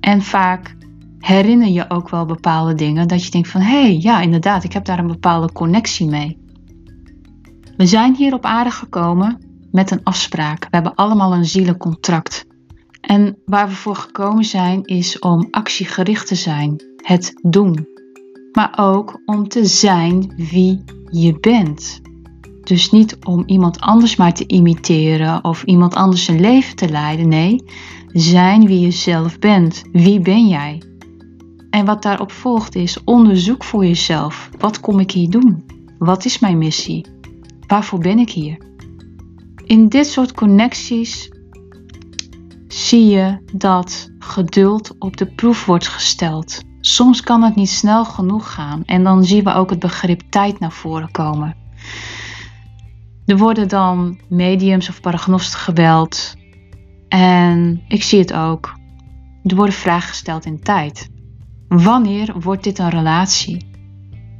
En 0.00 0.22
vaak 0.22 0.76
herinner 1.18 1.68
je 1.68 1.90
ook 1.90 2.08
wel 2.08 2.26
bepaalde 2.26 2.74
dingen 2.74 3.08
dat 3.08 3.24
je 3.24 3.30
denkt 3.30 3.48
van 3.48 3.60
hé, 3.60 3.80
hey, 3.80 3.96
ja 3.96 4.20
inderdaad, 4.20 4.64
ik 4.64 4.72
heb 4.72 4.84
daar 4.84 4.98
een 4.98 5.06
bepaalde 5.06 5.52
connectie 5.52 6.06
mee. 6.06 6.38
We 7.76 7.86
zijn 7.86 8.14
hier 8.14 8.34
op 8.34 8.44
aarde 8.44 8.70
gekomen 8.70 9.38
met 9.70 9.90
een 9.90 10.00
afspraak. 10.02 10.60
We 10.60 10.68
hebben 10.70 10.94
allemaal 10.94 11.34
een 11.34 11.44
zielencontract. 11.44 12.46
En 13.00 13.38
waar 13.44 13.68
we 13.68 13.74
voor 13.74 13.96
gekomen 13.96 14.44
zijn 14.44 14.84
is 14.84 15.18
om 15.18 15.48
actiegericht 15.50 16.26
te 16.26 16.34
zijn, 16.34 16.82
het 16.96 17.32
doen. 17.42 17.97
Maar 18.52 18.74
ook 18.76 19.20
om 19.24 19.48
te 19.48 19.64
zijn 19.64 20.32
wie 20.36 20.84
je 21.10 21.38
bent. 21.40 22.00
Dus 22.62 22.90
niet 22.90 23.24
om 23.24 23.42
iemand 23.46 23.80
anders 23.80 24.16
maar 24.16 24.32
te 24.32 24.46
imiteren 24.46 25.44
of 25.44 25.62
iemand 25.62 25.94
anders 25.94 26.24
zijn 26.24 26.40
leven 26.40 26.76
te 26.76 26.88
leiden. 26.88 27.28
Nee, 27.28 27.62
zijn 28.12 28.66
wie 28.66 28.80
je 28.80 28.90
zelf 28.90 29.38
bent. 29.38 29.82
Wie 29.92 30.20
ben 30.20 30.48
jij? 30.48 30.82
En 31.70 31.84
wat 31.84 32.02
daarop 32.02 32.32
volgt 32.32 32.74
is 32.74 33.04
onderzoek 33.04 33.64
voor 33.64 33.86
jezelf. 33.86 34.50
Wat 34.58 34.80
kom 34.80 35.00
ik 35.00 35.10
hier 35.10 35.30
doen? 35.30 35.64
Wat 35.98 36.24
is 36.24 36.38
mijn 36.38 36.58
missie? 36.58 37.06
Waarvoor 37.66 37.98
ben 37.98 38.18
ik 38.18 38.30
hier? 38.30 38.58
In 39.64 39.88
dit 39.88 40.06
soort 40.06 40.32
connecties 40.32 41.30
zie 42.68 43.06
je 43.06 43.38
dat 43.52 44.10
geduld 44.18 44.94
op 44.98 45.16
de 45.16 45.26
proef 45.26 45.64
wordt 45.64 45.88
gesteld. 45.88 46.60
Soms 46.88 47.20
kan 47.20 47.42
het 47.42 47.54
niet 47.54 47.70
snel 47.70 48.04
genoeg 48.04 48.52
gaan 48.52 48.82
en 48.84 49.04
dan 49.04 49.24
zien 49.24 49.44
we 49.44 49.52
ook 49.52 49.70
het 49.70 49.78
begrip 49.78 50.20
tijd 50.28 50.58
naar 50.58 50.72
voren 50.72 51.10
komen. 51.10 51.56
Er 53.26 53.36
worden 53.36 53.68
dan 53.68 54.18
mediums 54.28 54.88
of 54.88 55.00
paragnost 55.00 55.54
geweld 55.54 56.34
en 57.08 57.82
ik 57.88 58.02
zie 58.02 58.18
het 58.18 58.32
ook. 58.32 58.74
Er 59.44 59.56
worden 59.56 59.74
vragen 59.74 60.08
gesteld 60.08 60.44
in 60.44 60.60
tijd. 60.60 61.08
Wanneer 61.68 62.40
wordt 62.40 62.64
dit 62.64 62.78
een 62.78 62.90
relatie? 62.90 63.70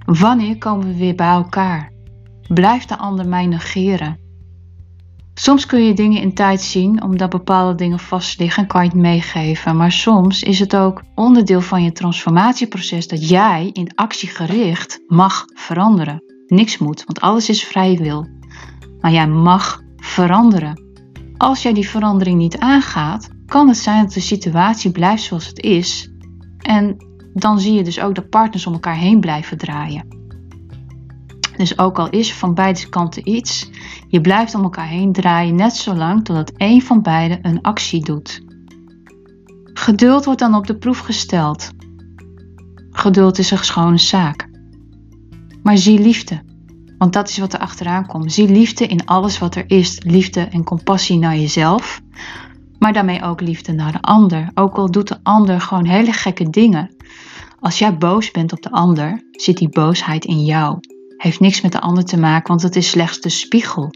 Wanneer 0.04 0.58
komen 0.58 0.86
we 0.86 0.96
weer 0.96 1.14
bij 1.14 1.30
elkaar? 1.30 1.92
Blijft 2.46 2.88
de 2.88 2.98
ander 2.98 3.28
mij 3.28 3.46
negeren? 3.46 4.18
Soms 5.40 5.66
kun 5.66 5.84
je 5.84 5.94
dingen 5.94 6.22
in 6.22 6.34
tijd 6.34 6.60
zien 6.60 7.02
omdat 7.02 7.30
bepaalde 7.30 7.74
dingen 7.74 7.98
vast 7.98 8.38
liggen 8.38 8.62
en 8.62 8.68
kan 8.68 8.82
je 8.82 8.88
het 8.88 8.98
meegeven. 8.98 9.76
Maar 9.76 9.92
soms 9.92 10.42
is 10.42 10.58
het 10.58 10.76
ook 10.76 11.02
onderdeel 11.14 11.60
van 11.60 11.82
je 11.82 11.92
transformatieproces 11.92 13.08
dat 13.08 13.28
jij 13.28 13.70
in 13.72 13.94
actie 13.94 14.28
gericht 14.28 15.00
mag 15.06 15.44
veranderen. 15.54 16.22
Niks 16.46 16.78
moet, 16.78 17.04
want 17.04 17.20
alles 17.20 17.48
is 17.48 17.64
vrije 17.64 17.98
wil. 17.98 18.26
Maar 19.00 19.12
jij 19.12 19.28
mag 19.28 19.82
veranderen. 19.96 20.82
Als 21.36 21.62
jij 21.62 21.72
die 21.72 21.88
verandering 21.88 22.38
niet 22.38 22.58
aangaat, 22.58 23.28
kan 23.46 23.68
het 23.68 23.78
zijn 23.78 24.04
dat 24.04 24.12
de 24.12 24.20
situatie 24.20 24.90
blijft 24.90 25.22
zoals 25.22 25.46
het 25.46 25.60
is. 25.60 26.10
En 26.58 26.96
dan 27.34 27.60
zie 27.60 27.72
je 27.72 27.82
dus 27.82 28.00
ook 28.00 28.14
dat 28.14 28.28
partners 28.28 28.66
om 28.66 28.72
elkaar 28.72 28.96
heen 28.96 29.20
blijven 29.20 29.58
draaien. 29.58 30.17
Dus 31.58 31.78
ook 31.78 31.98
al 31.98 32.10
is 32.10 32.34
van 32.34 32.54
beide 32.54 32.88
kanten 32.88 33.28
iets, 33.28 33.70
je 34.08 34.20
blijft 34.20 34.54
om 34.54 34.62
elkaar 34.62 34.88
heen 34.88 35.12
draaien 35.12 35.54
net 35.54 35.76
zolang 35.76 36.24
totdat 36.24 36.52
één 36.56 36.82
van 36.82 37.02
beiden 37.02 37.38
een 37.42 37.60
actie 37.60 38.04
doet. 38.04 38.42
Geduld 39.72 40.24
wordt 40.24 40.40
dan 40.40 40.54
op 40.54 40.66
de 40.66 40.76
proef 40.76 40.98
gesteld. 40.98 41.70
Geduld 42.90 43.38
is 43.38 43.50
een 43.50 43.58
schone 43.58 43.98
zaak. 43.98 44.48
Maar 45.62 45.76
zie 45.76 45.98
liefde, 46.00 46.42
want 46.98 47.12
dat 47.12 47.28
is 47.28 47.38
wat 47.38 47.52
er 47.52 47.60
achteraan 47.60 48.06
komt. 48.06 48.32
Zie 48.32 48.48
liefde 48.48 48.86
in 48.86 49.06
alles 49.06 49.38
wat 49.38 49.54
er 49.54 49.64
is. 49.66 50.02
Liefde 50.04 50.40
en 50.40 50.64
compassie 50.64 51.18
naar 51.18 51.36
jezelf, 51.36 52.00
maar 52.78 52.92
daarmee 52.92 53.22
ook 53.22 53.40
liefde 53.40 53.72
naar 53.72 53.92
de 53.92 54.00
ander. 54.00 54.50
Ook 54.54 54.76
al 54.76 54.90
doet 54.90 55.08
de 55.08 55.18
ander 55.22 55.60
gewoon 55.60 55.86
hele 55.86 56.12
gekke 56.12 56.50
dingen. 56.50 56.96
Als 57.60 57.78
jij 57.78 57.96
boos 57.96 58.30
bent 58.30 58.52
op 58.52 58.62
de 58.62 58.70
ander, 58.70 59.22
zit 59.30 59.56
die 59.56 59.68
boosheid 59.68 60.24
in 60.24 60.44
jou 60.44 60.78
heeft 61.18 61.40
niks 61.40 61.60
met 61.60 61.72
de 61.72 61.80
ander 61.80 62.04
te 62.04 62.18
maken, 62.18 62.48
want 62.48 62.62
het 62.62 62.76
is 62.76 62.90
slechts 62.90 63.20
de 63.20 63.28
spiegel 63.28 63.90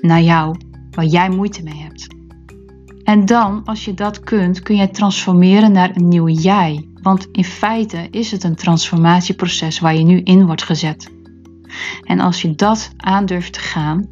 naar 0.00 0.22
jou 0.22 0.56
waar 0.90 1.04
jij 1.04 1.30
moeite 1.30 1.62
mee 1.62 1.82
hebt. 1.82 2.06
En 3.04 3.24
dan, 3.24 3.64
als 3.64 3.84
je 3.84 3.94
dat 3.94 4.20
kunt, 4.20 4.62
kun 4.62 4.76
je 4.76 4.90
transformeren 4.90 5.72
naar 5.72 5.96
een 5.96 6.08
nieuw 6.08 6.28
jij. 6.28 6.88
Want 7.02 7.28
in 7.32 7.44
feite 7.44 8.08
is 8.10 8.30
het 8.30 8.44
een 8.44 8.54
transformatieproces 8.54 9.78
waar 9.78 9.94
je 9.94 10.04
nu 10.04 10.20
in 10.20 10.46
wordt 10.46 10.62
gezet. 10.62 11.12
En 12.02 12.20
als 12.20 12.42
je 12.42 12.54
dat 12.54 12.90
aandurft 12.96 13.52
te 13.52 13.60
gaan, 13.60 14.08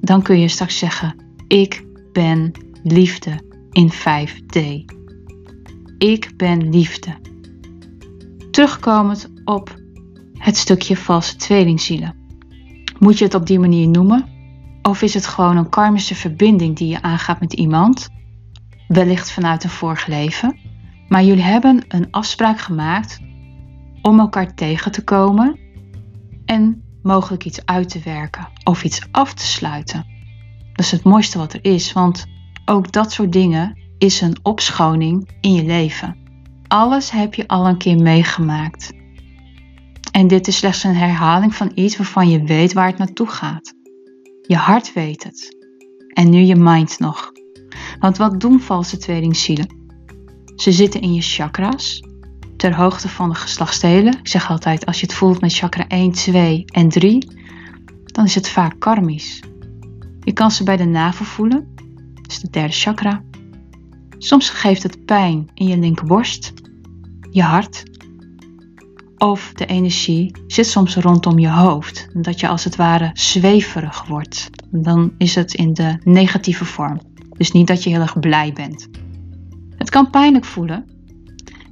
dan 0.00 0.22
kun 0.22 0.40
je 0.40 0.48
straks 0.48 0.78
zeggen: 0.78 1.16
Ik 1.48 1.84
ben 2.12 2.52
liefde 2.82 3.40
in 3.70 3.92
5D. 3.92 4.84
Ik 5.98 6.30
ben 6.36 6.70
liefde. 6.70 7.16
Terugkomend 8.50 9.30
op 9.44 9.79
het 10.40 10.56
stukje 10.56 10.96
valse 10.96 11.36
tweelingzielen. 11.36 12.14
Moet 12.98 13.18
je 13.18 13.24
het 13.24 13.34
op 13.34 13.46
die 13.46 13.58
manier 13.58 13.88
noemen? 13.88 14.28
Of 14.82 15.02
is 15.02 15.14
het 15.14 15.26
gewoon 15.26 15.56
een 15.56 15.68
karmische 15.68 16.14
verbinding 16.14 16.76
die 16.76 16.88
je 16.88 17.02
aangaat 17.02 17.40
met 17.40 17.52
iemand? 17.52 18.08
Wellicht 18.88 19.30
vanuit 19.30 19.64
een 19.64 19.70
vorig 19.70 20.06
leven. 20.06 20.58
Maar 21.08 21.24
jullie 21.24 21.42
hebben 21.42 21.84
een 21.88 22.10
afspraak 22.10 22.60
gemaakt 22.60 23.20
om 24.02 24.18
elkaar 24.18 24.54
tegen 24.54 24.92
te 24.92 25.04
komen 25.04 25.58
en 26.44 26.82
mogelijk 27.02 27.44
iets 27.44 27.66
uit 27.66 27.88
te 27.88 28.00
werken 28.04 28.48
of 28.64 28.84
iets 28.84 29.06
af 29.10 29.34
te 29.34 29.46
sluiten. 29.46 30.06
Dat 30.72 30.84
is 30.84 30.90
het 30.90 31.04
mooiste 31.04 31.38
wat 31.38 31.52
er 31.52 31.64
is, 31.64 31.92
want 31.92 32.26
ook 32.64 32.92
dat 32.92 33.12
soort 33.12 33.32
dingen 33.32 33.78
is 33.98 34.20
een 34.20 34.36
opschoning 34.42 35.28
in 35.40 35.54
je 35.54 35.64
leven. 35.64 36.16
Alles 36.68 37.10
heb 37.10 37.34
je 37.34 37.48
al 37.48 37.66
een 37.66 37.78
keer 37.78 37.98
meegemaakt. 38.02 38.92
En 40.10 40.26
dit 40.26 40.48
is 40.48 40.56
slechts 40.56 40.84
een 40.84 40.96
herhaling 40.96 41.54
van 41.54 41.72
iets 41.74 41.96
waarvan 41.96 42.28
je 42.28 42.42
weet 42.42 42.72
waar 42.72 42.86
het 42.86 42.98
naartoe 42.98 43.26
gaat. 43.26 43.74
Je 44.42 44.56
hart 44.56 44.92
weet 44.92 45.24
het. 45.24 45.56
En 46.08 46.30
nu 46.30 46.38
je 46.38 46.56
mind 46.56 46.98
nog. 46.98 47.32
Want 47.98 48.16
wat 48.16 48.40
doen 48.40 48.60
valse 48.60 48.96
tweelingzielen? 48.96 49.78
Ze 50.56 50.72
zitten 50.72 51.00
in 51.00 51.14
je 51.14 51.22
chakras, 51.22 52.02
ter 52.56 52.74
hoogte 52.74 53.08
van 53.08 53.28
de 53.28 53.34
geslachtsdelen. 53.34 54.18
Ik 54.18 54.28
zeg 54.28 54.50
altijd, 54.50 54.86
als 54.86 55.00
je 55.00 55.06
het 55.06 55.14
voelt 55.14 55.40
met 55.40 55.54
chakra 55.54 55.86
1, 55.88 56.12
2 56.12 56.64
en 56.64 56.88
3, 56.88 57.28
dan 58.04 58.24
is 58.24 58.34
het 58.34 58.48
vaak 58.48 58.74
karmisch. 58.78 59.42
Je 60.20 60.32
kan 60.32 60.50
ze 60.50 60.64
bij 60.64 60.76
de 60.76 60.84
navel 60.84 61.24
voelen, 61.24 61.68
dat 62.14 62.30
is 62.30 62.38
de 62.38 62.50
derde 62.50 62.72
chakra. 62.72 63.22
Soms 64.18 64.50
geeft 64.50 64.82
het 64.82 65.04
pijn 65.04 65.50
in 65.54 65.66
je 65.66 65.78
linkerborst, 65.78 66.52
je 67.30 67.42
hart 67.42 67.82
of 69.22 69.52
de 69.54 69.66
energie 69.66 70.32
zit 70.46 70.66
soms 70.66 70.96
rondom 70.96 71.38
je 71.38 71.50
hoofd. 71.50 72.08
Dat 72.12 72.40
je 72.40 72.48
als 72.48 72.64
het 72.64 72.76
ware 72.76 73.10
zweverig 73.12 74.06
wordt. 74.06 74.50
Dan 74.70 75.12
is 75.18 75.34
het 75.34 75.54
in 75.54 75.74
de 75.74 75.98
negatieve 76.04 76.64
vorm. 76.64 77.00
Dus 77.36 77.52
niet 77.52 77.66
dat 77.66 77.82
je 77.82 77.90
heel 77.90 78.00
erg 78.00 78.18
blij 78.18 78.52
bent. 78.52 78.88
Het 79.76 79.90
kan 79.90 80.10
pijnlijk 80.10 80.44
voelen. 80.44 80.84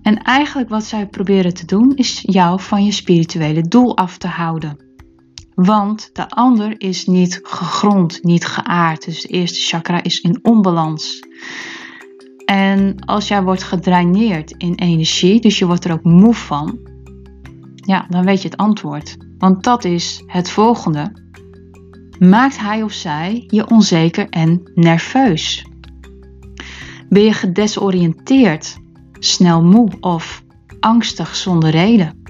En 0.02 0.22
eigenlijk 0.22 0.68
wat 0.68 0.84
zij 0.84 1.06
proberen 1.06 1.54
te 1.54 1.66
doen 1.66 1.96
is 1.96 2.22
jou 2.26 2.60
van 2.60 2.84
je 2.84 2.92
spirituele 2.92 3.62
doel 3.62 3.96
af 3.96 4.18
te 4.18 4.28
houden. 4.28 4.76
Want 5.54 6.10
de 6.12 6.28
ander 6.28 6.80
is 6.80 7.06
niet 7.06 7.40
gegrond, 7.42 8.22
niet 8.22 8.46
geaard. 8.46 9.04
Dus 9.04 9.22
de 9.22 9.28
eerste 9.28 9.60
chakra 9.60 10.02
is 10.02 10.20
in 10.20 10.38
onbalans. 10.42 11.26
En 12.44 13.04
als 13.04 13.28
jij 13.28 13.42
wordt 13.42 13.62
gedraineerd 13.62 14.50
in 14.50 14.74
energie, 14.74 15.40
dus 15.40 15.58
je 15.58 15.66
wordt 15.66 15.84
er 15.84 15.92
ook 15.92 16.04
moe 16.04 16.34
van, 16.34 16.87
ja, 17.88 18.06
dan 18.08 18.24
weet 18.24 18.42
je 18.42 18.48
het 18.48 18.56
antwoord. 18.56 19.16
Want 19.38 19.64
dat 19.64 19.84
is 19.84 20.22
het 20.26 20.50
volgende. 20.50 21.12
Maakt 22.18 22.58
hij 22.58 22.82
of 22.82 22.92
zij 22.92 23.44
je 23.46 23.70
onzeker 23.70 24.28
en 24.28 24.70
nerveus? 24.74 25.66
Ben 27.08 27.22
je 27.22 27.32
gedesoriënteerd, 27.32 28.78
snel 29.12 29.64
moe 29.64 29.90
of 30.00 30.42
angstig 30.80 31.36
zonder 31.36 31.70
reden? 31.70 32.22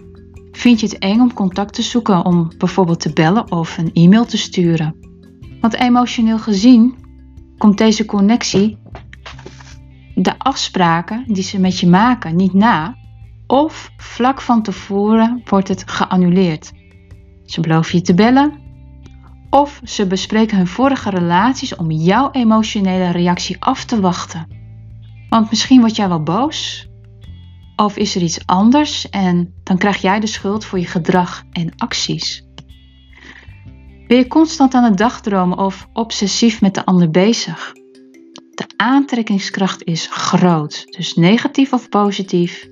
Vind 0.53 0.81
je 0.81 0.87
het 0.87 0.99
eng 0.99 1.21
om 1.21 1.33
contact 1.33 1.75
te 1.75 1.83
zoeken 1.83 2.25
om 2.25 2.53
bijvoorbeeld 2.59 3.01
te 3.01 3.13
bellen 3.13 3.53
of 3.53 3.79
een 3.79 3.93
e-mail 3.93 4.25
te 4.25 4.39
sturen? 4.39 4.97
Want 5.61 5.75
emotioneel 5.75 6.39
gezien 6.39 6.95
komt 7.57 7.79
deze 7.79 8.05
connectie 8.05 8.79
de 10.15 10.39
afspraken 10.39 11.25
die 11.27 11.43
ze 11.43 11.61
met 11.61 11.79
je 11.79 11.87
maken 11.87 12.37
niet 12.37 12.53
na 12.53 12.97
of 13.49 13.91
vlak 13.97 14.41
van 14.41 14.63
tevoren 14.63 15.43
wordt 15.45 15.69
het 15.69 15.91
geannuleerd. 15.91 16.73
Ze 17.45 17.61
beloven 17.61 17.99
je 17.99 18.05
te 18.05 18.15
bellen 18.15 18.67
of 19.51 19.81
ze 19.85 20.07
bespreken 20.07 20.57
hun 20.57 20.67
vorige 20.67 21.11
relaties 21.11 21.77
om 21.77 21.91
jouw 21.91 22.31
emotionele 22.31 23.11
reactie 23.11 23.57
af 23.61 23.85
te 23.85 24.01
wachten. 24.01 24.47
Want 25.29 25.51
misschien 25.51 25.81
word 25.81 25.97
jij 25.97 26.09
wel 26.09 26.23
boos 26.23 26.89
of 27.77 27.97
is 27.97 28.15
er 28.15 28.23
iets 28.23 28.47
anders 28.47 29.09
en 29.11 29.55
dan 29.63 29.79
krijg 29.79 29.97
jij 29.97 30.21
de 30.21 30.27
schuld 30.27 30.65
voor 30.65 30.79
je 30.79 30.87
gedrag 30.87 31.43
en 31.53 31.73
acties. 31.77 32.47
Ben 34.07 34.17
je 34.17 34.27
constant 34.27 34.75
aan 34.75 34.85
het 34.85 34.99
dagdromen 34.99 35.59
of 35.59 35.89
obsessief 35.93 36.61
met 36.61 36.75
de 36.75 36.85
ander 36.85 37.11
bezig? 37.11 37.73
De 38.55 38.65
aantrekkingskracht 38.77 39.85
is 39.85 40.09
groot, 40.11 40.85
dus 40.97 41.15
negatief 41.15 41.73
of 41.73 41.89
positief. 41.89 42.69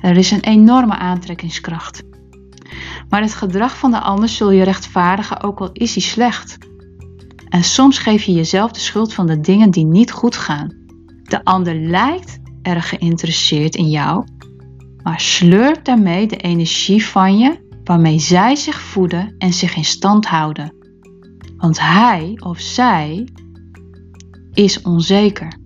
Er 0.00 0.16
is 0.16 0.30
een 0.30 0.40
enorme 0.40 0.96
aantrekkingskracht. 0.96 2.02
Maar 3.08 3.20
het 3.20 3.34
gedrag 3.34 3.78
van 3.78 3.90
de 3.90 4.00
ander 4.00 4.28
zul 4.28 4.50
je 4.50 4.62
rechtvaardigen 4.62 5.42
ook 5.42 5.60
al 5.60 5.70
is 5.72 5.94
hij 5.94 6.02
slecht. 6.02 6.58
En 7.48 7.64
soms 7.64 7.98
geef 7.98 8.22
je 8.22 8.32
jezelf 8.32 8.70
de 8.70 8.80
schuld 8.80 9.14
van 9.14 9.26
de 9.26 9.40
dingen 9.40 9.70
die 9.70 9.84
niet 9.84 10.12
goed 10.12 10.36
gaan. 10.36 10.74
De 11.22 11.44
ander 11.44 11.74
lijkt 11.74 12.38
erg 12.62 12.88
geïnteresseerd 12.88 13.74
in 13.74 13.88
jou, 13.88 14.24
maar 15.02 15.20
slurpt 15.20 15.84
daarmee 15.84 16.26
de 16.26 16.36
energie 16.36 17.06
van 17.06 17.38
je 17.38 17.64
waarmee 17.84 18.18
zij 18.18 18.56
zich 18.56 18.80
voeden 18.80 19.34
en 19.38 19.52
zich 19.52 19.76
in 19.76 19.84
stand 19.84 20.26
houden. 20.26 20.74
Want 21.56 21.80
hij 21.80 22.32
of 22.42 22.60
zij 22.60 23.28
is 24.52 24.82
onzeker. 24.82 25.58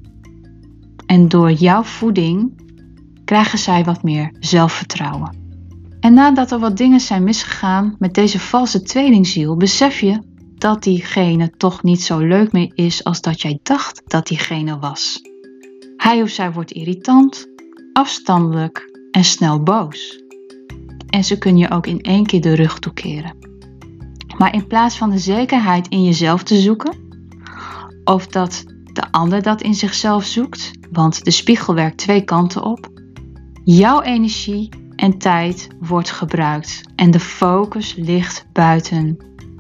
En 1.07 1.29
door 1.29 1.53
jouw 1.53 1.83
voeding 1.83 2.60
krijgen 3.31 3.59
zij 3.59 3.85
wat 3.85 4.03
meer 4.03 4.33
zelfvertrouwen. 4.41 5.37
En 6.01 6.15
nadat 6.15 6.51
er 6.51 6.59
wat 6.59 6.77
dingen 6.77 7.01
zijn 7.01 7.25
misgegaan 7.25 7.97
met 7.99 8.15
deze 8.15 8.39
valse 8.39 8.83
tweelingziel, 8.83 9.57
besef 9.57 10.01
je 10.01 10.23
dat 10.55 10.83
diegene 10.83 11.51
toch 11.51 11.83
niet 11.83 12.03
zo 12.03 12.19
leuk 12.19 12.53
meer 12.53 12.73
is 12.75 13.05
als 13.05 13.21
dat 13.21 13.41
jij 13.41 13.59
dacht 13.63 14.03
dat 14.07 14.27
diegene 14.27 14.79
was. 14.79 15.21
Hij 15.97 16.23
of 16.23 16.29
zij 16.29 16.53
wordt 16.53 16.73
irritant, 16.73 17.47
afstandelijk 17.93 18.91
en 19.11 19.25
snel 19.25 19.63
boos. 19.63 20.23
En 21.09 21.25
ze 21.25 21.39
kunnen 21.39 21.61
je 21.61 21.71
ook 21.71 21.87
in 21.87 22.01
één 22.01 22.27
keer 22.27 22.41
de 22.41 22.55
rug 22.55 22.79
toekeren. 22.79 23.37
Maar 24.39 24.55
in 24.55 24.67
plaats 24.67 24.97
van 24.97 25.11
de 25.11 25.19
zekerheid 25.19 25.89
in 25.89 26.05
jezelf 26.05 26.43
te 26.43 26.61
zoeken, 26.61 26.97
of 28.05 28.27
dat 28.27 28.65
de 28.93 29.11
ander 29.11 29.43
dat 29.43 29.63
in 29.63 29.75
zichzelf 29.75 30.25
zoekt, 30.25 30.71
want 30.91 31.25
de 31.25 31.31
spiegel 31.31 31.75
werkt 31.75 31.99
twee 31.99 32.25
kanten 32.25 32.63
op, 32.65 32.99
Jouw 33.65 34.03
energie 34.03 34.69
en 34.97 35.19
tijd 35.19 35.69
wordt 35.81 36.11
gebruikt 36.11 36.83
en 36.97 37.11
de 37.11 37.21
focus 37.21 37.95
ligt 37.95 38.47
buiten 38.53 39.17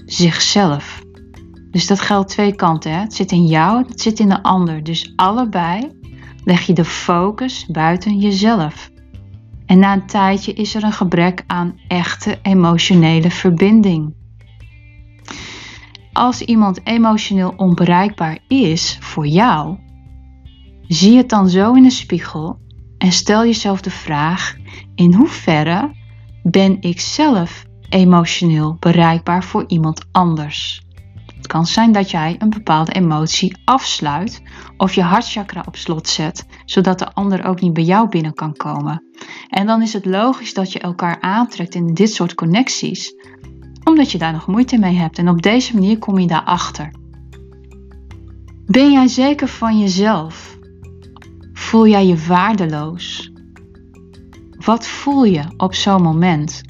zichzelf. 0.06 1.02
Dus 1.70 1.86
dat 1.86 2.00
geldt 2.00 2.28
twee 2.28 2.54
kanten. 2.54 2.92
Hè? 2.92 3.00
Het 3.00 3.14
zit 3.14 3.32
in 3.32 3.46
jou, 3.46 3.84
het 3.88 4.00
zit 4.00 4.18
in 4.18 4.28
de 4.28 4.42
ander. 4.42 4.82
Dus 4.82 5.12
allebei 5.16 5.98
leg 6.44 6.66
je 6.66 6.72
de 6.72 6.84
focus 6.84 7.66
buiten 7.66 8.18
jezelf. 8.18 8.90
En 9.66 9.78
na 9.78 9.92
een 9.92 10.06
tijdje 10.06 10.52
is 10.52 10.74
er 10.74 10.84
een 10.84 10.92
gebrek 10.92 11.44
aan 11.46 11.80
echte 11.88 12.38
emotionele 12.42 13.30
verbinding. 13.30 14.14
Als 16.12 16.42
iemand 16.42 16.86
emotioneel 16.86 17.54
onbereikbaar 17.56 18.38
is 18.48 18.98
voor 19.00 19.26
jou, 19.26 19.78
zie 20.86 21.16
het 21.16 21.28
dan 21.28 21.48
zo 21.48 21.72
in 21.72 21.82
de 21.82 21.90
spiegel 21.90 22.58
en 23.00 23.12
stel 23.12 23.44
jezelf 23.44 23.80
de 23.80 23.90
vraag: 23.90 24.56
in 24.94 25.14
hoeverre 25.14 25.94
ben 26.42 26.76
ik 26.80 27.00
zelf 27.00 27.64
emotioneel 27.88 28.76
bereikbaar 28.80 29.44
voor 29.44 29.64
iemand 29.66 30.04
anders? 30.12 30.82
Het 31.36 31.46
kan 31.46 31.66
zijn 31.66 31.92
dat 31.92 32.10
jij 32.10 32.36
een 32.38 32.50
bepaalde 32.50 32.92
emotie 32.92 33.56
afsluit 33.64 34.42
of 34.76 34.94
je 34.94 35.02
hartchakra 35.02 35.64
op 35.66 35.76
slot 35.76 36.08
zet, 36.08 36.46
zodat 36.64 36.98
de 36.98 37.12
ander 37.12 37.44
ook 37.44 37.60
niet 37.60 37.72
bij 37.72 37.82
jou 37.82 38.08
binnen 38.08 38.34
kan 38.34 38.52
komen. 38.52 39.04
En 39.48 39.66
dan 39.66 39.82
is 39.82 39.92
het 39.92 40.04
logisch 40.04 40.54
dat 40.54 40.72
je 40.72 40.78
elkaar 40.78 41.20
aantrekt 41.20 41.74
in 41.74 41.94
dit 41.94 42.14
soort 42.14 42.34
connecties, 42.34 43.14
omdat 43.84 44.12
je 44.12 44.18
daar 44.18 44.32
nog 44.32 44.46
moeite 44.46 44.78
mee 44.78 44.96
hebt. 44.96 45.18
En 45.18 45.28
op 45.28 45.42
deze 45.42 45.74
manier 45.74 45.98
kom 45.98 46.18
je 46.18 46.26
daarachter. 46.26 46.90
Ben 48.66 48.92
jij 48.92 49.08
zeker 49.08 49.48
van 49.48 49.78
jezelf? 49.78 50.49
Voel 51.60 51.86
jij 51.86 52.06
je 52.06 52.26
waardeloos? 52.26 53.32
Wat 54.64 54.86
voel 54.86 55.24
je 55.24 55.42
op 55.56 55.74
zo'n 55.74 56.02
moment? 56.02 56.60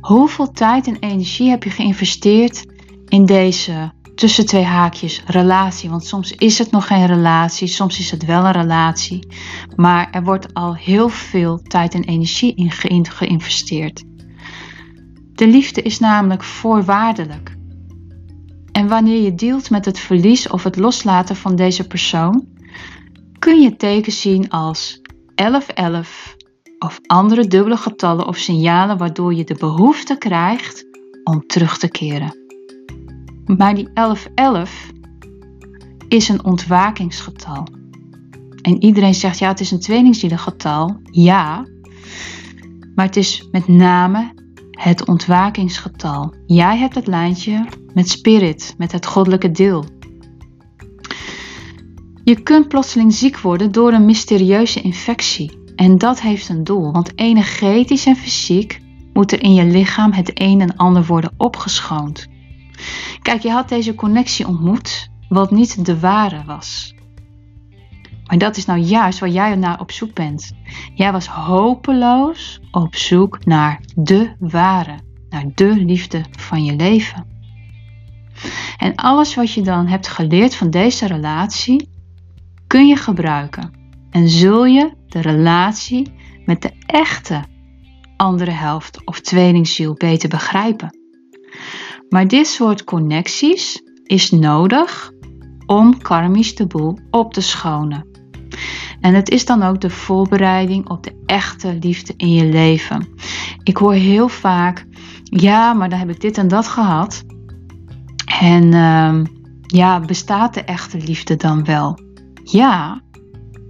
Hoeveel 0.00 0.50
tijd 0.50 0.86
en 0.86 0.96
energie 1.00 1.50
heb 1.50 1.62
je 1.64 1.70
geïnvesteerd 1.70 2.66
in 3.08 3.26
deze 3.26 3.92
tussen 4.14 4.46
twee 4.46 4.64
haakjes 4.64 5.22
relatie? 5.26 5.90
Want 5.90 6.04
soms 6.04 6.32
is 6.32 6.58
het 6.58 6.70
nog 6.70 6.86
geen 6.86 7.06
relatie, 7.06 7.68
soms 7.68 7.98
is 7.98 8.10
het 8.10 8.24
wel 8.24 8.44
een 8.44 8.52
relatie. 8.52 9.26
Maar 9.76 10.08
er 10.10 10.22
wordt 10.22 10.54
al 10.54 10.74
heel 10.74 11.08
veel 11.08 11.62
tijd 11.62 11.94
en 11.94 12.04
energie 12.04 12.54
in 12.54 12.70
geïnvesteerd. 13.04 14.04
De 15.34 15.46
liefde 15.46 15.82
is 15.82 15.98
namelijk 15.98 16.44
voorwaardelijk. 16.44 17.56
En 18.72 18.88
wanneer 18.88 19.22
je 19.22 19.34
dealt 19.34 19.70
met 19.70 19.84
het 19.84 19.98
verlies 19.98 20.48
of 20.48 20.64
het 20.64 20.76
loslaten 20.76 21.36
van 21.36 21.56
deze 21.56 21.86
persoon, 21.86 22.58
kun 23.40 23.60
je 23.60 23.76
tekens 23.76 24.20
zien 24.20 24.50
als 24.50 25.00
1111 25.34 26.36
of 26.78 27.00
andere 27.06 27.46
dubbele 27.46 27.76
getallen 27.76 28.26
of 28.26 28.36
signalen 28.36 28.98
waardoor 28.98 29.34
je 29.34 29.44
de 29.44 29.54
behoefte 29.54 30.18
krijgt 30.18 30.84
om 31.24 31.46
terug 31.46 31.78
te 31.78 31.88
keren. 31.88 32.38
Maar 33.56 33.74
die 33.74 33.92
1111 33.92 34.90
is 36.08 36.28
een 36.28 36.44
ontwakingsgetal. 36.44 37.66
En 38.62 38.82
iedereen 38.82 39.14
zegt 39.14 39.38
ja, 39.38 39.48
het 39.48 39.60
is 39.60 39.70
een 39.70 39.80
tweelingzielengetal. 39.80 41.00
Ja, 41.02 41.66
maar 42.94 43.06
het 43.06 43.16
is 43.16 43.48
met 43.50 43.68
name 43.68 44.32
het 44.70 45.08
ontwakingsgetal. 45.08 46.34
Jij 46.46 46.78
hebt 46.78 46.94
het 46.94 47.06
lijntje 47.06 47.66
met 47.94 48.08
spirit, 48.08 48.74
met 48.78 48.92
het 48.92 49.06
goddelijke 49.06 49.50
deel. 49.50 49.84
Je 52.30 52.42
kunt 52.42 52.68
plotseling 52.68 53.12
ziek 53.12 53.38
worden 53.38 53.72
door 53.72 53.92
een 53.92 54.04
mysterieuze 54.04 54.80
infectie. 54.80 55.58
En 55.76 55.98
dat 55.98 56.20
heeft 56.20 56.48
een 56.48 56.64
doel, 56.64 56.92
want 56.92 57.18
energetisch 57.18 58.06
en 58.06 58.16
fysiek 58.16 58.80
moet 59.12 59.32
er 59.32 59.42
in 59.42 59.54
je 59.54 59.64
lichaam 59.64 60.12
het 60.12 60.40
een 60.40 60.60
en 60.60 60.76
ander 60.76 61.06
worden 61.06 61.32
opgeschoond. 61.36 62.28
Kijk, 63.22 63.42
je 63.42 63.50
had 63.50 63.68
deze 63.68 63.94
connectie 63.94 64.46
ontmoet, 64.46 65.10
wat 65.28 65.50
niet 65.50 65.84
de 65.84 66.00
ware 66.00 66.42
was. 66.46 66.94
Maar 68.26 68.38
dat 68.38 68.56
is 68.56 68.64
nou 68.64 68.78
juist 68.78 69.18
waar 69.18 69.28
jij 69.28 69.54
naar 69.54 69.80
op 69.80 69.90
zoek 69.90 70.14
bent. 70.14 70.52
Jij 70.94 71.12
was 71.12 71.26
hopeloos 71.26 72.60
op 72.70 72.94
zoek 72.94 73.44
naar 73.44 73.80
de 73.94 74.34
ware, 74.38 74.98
naar 75.28 75.46
de 75.54 75.74
liefde 75.76 76.24
van 76.30 76.64
je 76.64 76.76
leven. 76.76 77.26
En 78.76 78.94
alles 78.94 79.34
wat 79.34 79.52
je 79.52 79.62
dan 79.62 79.86
hebt 79.86 80.08
geleerd 80.08 80.54
van 80.54 80.70
deze 80.70 81.06
relatie, 81.06 81.88
kun 82.70 82.86
je 82.86 82.96
gebruiken. 82.96 83.70
En 84.10 84.28
zul 84.28 84.64
je 84.64 84.90
de 85.06 85.20
relatie 85.20 86.12
met 86.44 86.62
de 86.62 86.72
echte 86.86 87.44
andere 88.16 88.50
helft 88.50 89.06
of 89.06 89.20
tweelingziel 89.20 89.94
beter 89.94 90.28
begrijpen. 90.28 90.98
Maar 92.08 92.28
dit 92.28 92.46
soort 92.46 92.84
connecties 92.84 93.82
is 94.04 94.30
nodig 94.30 95.12
om 95.66 95.98
karmisch 96.02 96.54
de 96.54 96.66
boel 96.66 96.98
op 97.10 97.32
te 97.32 97.40
schonen. 97.40 98.06
En 99.00 99.14
het 99.14 99.30
is 99.30 99.44
dan 99.44 99.62
ook 99.62 99.80
de 99.80 99.90
voorbereiding 99.90 100.88
op 100.88 101.02
de 101.02 101.22
echte 101.26 101.78
liefde 101.80 102.14
in 102.16 102.32
je 102.32 102.44
leven. 102.44 103.08
Ik 103.62 103.76
hoor 103.76 103.94
heel 103.94 104.28
vaak, 104.28 104.86
ja, 105.22 105.72
maar 105.72 105.88
dan 105.88 105.98
heb 105.98 106.10
ik 106.10 106.20
dit 106.20 106.38
en 106.38 106.48
dat 106.48 106.68
gehad. 106.68 107.24
En 108.40 108.64
uh, 108.64 109.24
ja, 109.66 110.00
bestaat 110.00 110.54
de 110.54 110.64
echte 110.64 110.98
liefde 110.98 111.36
dan 111.36 111.64
wel? 111.64 112.08
Ja, 112.50 113.00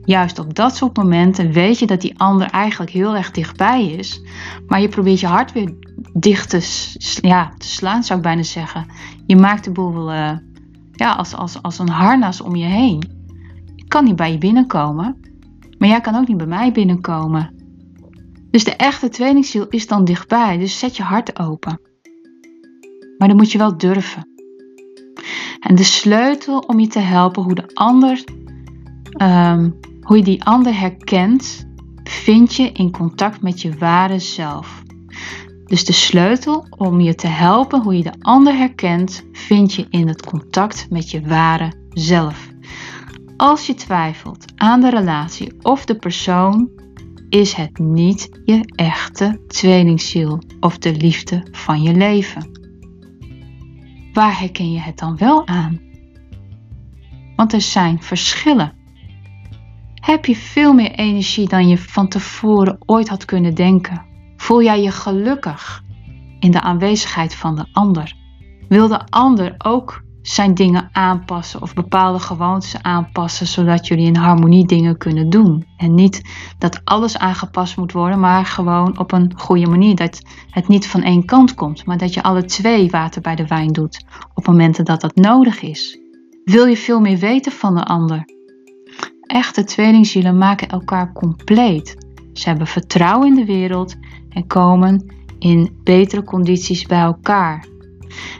juist 0.04 0.38
op 0.38 0.54
dat 0.54 0.76
soort 0.76 0.96
momenten 0.96 1.52
weet 1.52 1.78
je 1.78 1.86
dat 1.86 2.00
die 2.00 2.18
ander 2.18 2.46
eigenlijk 2.46 2.90
heel 2.90 3.16
erg 3.16 3.30
dichtbij 3.30 3.86
is. 3.86 4.22
Maar 4.66 4.80
je 4.80 4.88
probeert 4.88 5.20
je 5.20 5.26
hart 5.26 5.52
weer 5.52 5.74
dicht 6.12 6.50
te, 6.50 6.60
ja, 7.28 7.52
te 7.58 7.66
slaan, 7.66 8.04
zou 8.04 8.18
ik 8.18 8.24
bijna 8.24 8.42
zeggen. 8.42 8.86
Je 9.26 9.36
maakt 9.36 9.64
de 9.64 9.70
boel 9.70 10.12
uh, 10.12 10.32
ja, 10.92 11.12
als, 11.12 11.34
als, 11.34 11.62
als 11.62 11.78
een 11.78 11.88
harnas 11.88 12.40
om 12.40 12.56
je 12.56 12.66
heen. 12.66 13.02
Ik 13.76 13.88
kan 13.88 14.04
niet 14.04 14.16
bij 14.16 14.32
je 14.32 14.38
binnenkomen, 14.38 15.20
maar 15.78 15.88
jij 15.88 16.00
kan 16.00 16.14
ook 16.14 16.28
niet 16.28 16.36
bij 16.36 16.46
mij 16.46 16.72
binnenkomen. 16.72 17.54
Dus 18.50 18.64
de 18.64 18.76
echte 18.76 19.08
tweelingziel 19.08 19.66
is 19.68 19.86
dan 19.86 20.04
dichtbij, 20.04 20.58
dus 20.58 20.78
zet 20.78 20.96
je 20.96 21.02
hart 21.02 21.38
open. 21.38 21.80
Maar 23.18 23.28
dan 23.28 23.36
moet 23.36 23.52
je 23.52 23.58
wel 23.58 23.76
durven. 23.76 24.28
En 25.60 25.74
de 25.74 25.84
sleutel 25.84 26.58
om 26.58 26.80
je 26.80 26.86
te 26.86 26.98
helpen 26.98 27.42
hoe 27.42 27.54
de 27.54 27.70
ander 27.74 28.24
um, 29.18 29.78
hoe 30.00 30.16
je 30.16 30.22
die 30.22 30.44
ander 30.44 30.78
herkent, 30.78 31.68
vind 32.04 32.54
je 32.54 32.72
in 32.72 32.90
contact 32.90 33.42
met 33.42 33.60
je 33.60 33.78
ware 33.78 34.18
zelf. 34.18 34.82
Dus 35.64 35.84
de 35.84 35.92
sleutel 35.92 36.66
om 36.70 37.00
je 37.00 37.14
te 37.14 37.26
helpen 37.26 37.82
hoe 37.82 37.96
je 37.96 38.02
de 38.02 38.14
ander 38.20 38.56
herkent, 38.56 39.24
vind 39.32 39.74
je 39.74 39.86
in 39.90 40.08
het 40.08 40.26
contact 40.26 40.86
met 40.90 41.10
je 41.10 41.20
ware 41.20 41.72
zelf. 41.90 42.48
Als 43.36 43.66
je 43.66 43.74
twijfelt 43.74 44.44
aan 44.56 44.80
de 44.80 44.90
relatie 44.90 45.52
of 45.62 45.84
de 45.84 45.96
persoon, 45.96 46.70
is 47.28 47.52
het 47.52 47.78
niet 47.78 48.40
je 48.44 48.72
echte 48.74 49.40
tweelingziel 49.46 50.42
of 50.60 50.78
de 50.78 50.94
liefde 50.94 51.46
van 51.50 51.82
je 51.82 51.94
leven. 51.94 52.50
Waar 54.12 54.40
herken 54.40 54.72
je 54.72 54.80
het 54.80 54.98
dan 54.98 55.16
wel 55.16 55.46
aan? 55.46 55.80
Want 57.36 57.52
er 57.52 57.60
zijn 57.60 58.02
verschillen 58.02 58.78
heb 60.00 60.24
je 60.24 60.36
veel 60.36 60.72
meer 60.72 60.90
energie 60.90 61.48
dan 61.48 61.68
je 61.68 61.78
van 61.78 62.08
tevoren 62.08 62.78
ooit 62.86 63.08
had 63.08 63.24
kunnen 63.24 63.54
denken. 63.54 64.02
Voel 64.36 64.62
jij 64.62 64.82
je 64.82 64.90
gelukkig 64.90 65.82
in 66.38 66.50
de 66.50 66.60
aanwezigheid 66.60 67.34
van 67.34 67.56
de 67.56 67.66
ander? 67.72 68.16
Wil 68.68 68.88
de 68.88 69.06
ander 69.08 69.54
ook 69.58 70.02
zijn 70.22 70.54
dingen 70.54 70.88
aanpassen 70.92 71.62
of 71.62 71.74
bepaalde 71.74 72.18
gewoontes 72.18 72.82
aanpassen, 72.82 73.46
zodat 73.46 73.86
jullie 73.86 74.06
in 74.06 74.16
harmonie 74.16 74.66
dingen 74.66 74.98
kunnen 74.98 75.30
doen? 75.30 75.66
En 75.76 75.94
niet 75.94 76.22
dat 76.58 76.80
alles 76.84 77.18
aangepast 77.18 77.76
moet 77.76 77.92
worden, 77.92 78.20
maar 78.20 78.46
gewoon 78.46 78.98
op 78.98 79.12
een 79.12 79.32
goede 79.36 79.66
manier. 79.66 79.96
Dat 79.96 80.22
het 80.50 80.68
niet 80.68 80.86
van 80.86 81.02
één 81.02 81.24
kant 81.24 81.54
komt, 81.54 81.84
maar 81.84 81.98
dat 81.98 82.14
je 82.14 82.22
alle 82.22 82.44
twee 82.44 82.90
water 82.90 83.22
bij 83.22 83.34
de 83.34 83.46
wijn 83.46 83.72
doet 83.72 84.04
op 84.34 84.46
momenten 84.46 84.84
dat 84.84 85.00
dat 85.00 85.14
nodig 85.14 85.62
is. 85.62 85.98
Wil 86.44 86.66
je 86.66 86.76
veel 86.76 87.00
meer 87.00 87.18
weten 87.18 87.52
van 87.52 87.74
de 87.74 87.84
ander? 87.84 88.24
Echte 89.30 89.64
tweelingzielen 89.64 90.38
maken 90.38 90.68
elkaar 90.68 91.12
compleet. 91.12 91.96
Ze 92.32 92.48
hebben 92.48 92.66
vertrouwen 92.66 93.28
in 93.28 93.34
de 93.34 93.44
wereld 93.44 93.96
en 94.30 94.46
komen 94.46 95.14
in 95.38 95.80
betere 95.84 96.24
condities 96.24 96.86
bij 96.86 97.00
elkaar. 97.00 97.66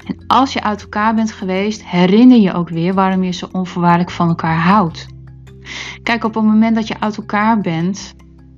En 0.07 0.24
als 0.26 0.53
je 0.53 0.62
uit 0.62 0.83
elkaar 0.83 1.14
bent 1.14 1.33
geweest, 1.33 1.85
herinner 1.85 2.38
je 2.38 2.53
ook 2.53 2.68
weer 2.68 2.94
waarom 2.94 3.22
je 3.22 3.33
zo 3.33 3.48
onvoorwaardelijk 3.53 4.11
van 4.11 4.29
elkaar 4.29 4.59
houdt. 4.59 5.07
Kijk, 6.03 6.24
op 6.24 6.35
het 6.35 6.44
moment 6.44 6.74
dat 6.74 6.88
je 6.88 7.00
uit 7.00 7.16
elkaar 7.16 7.61
bent, 7.61 8.14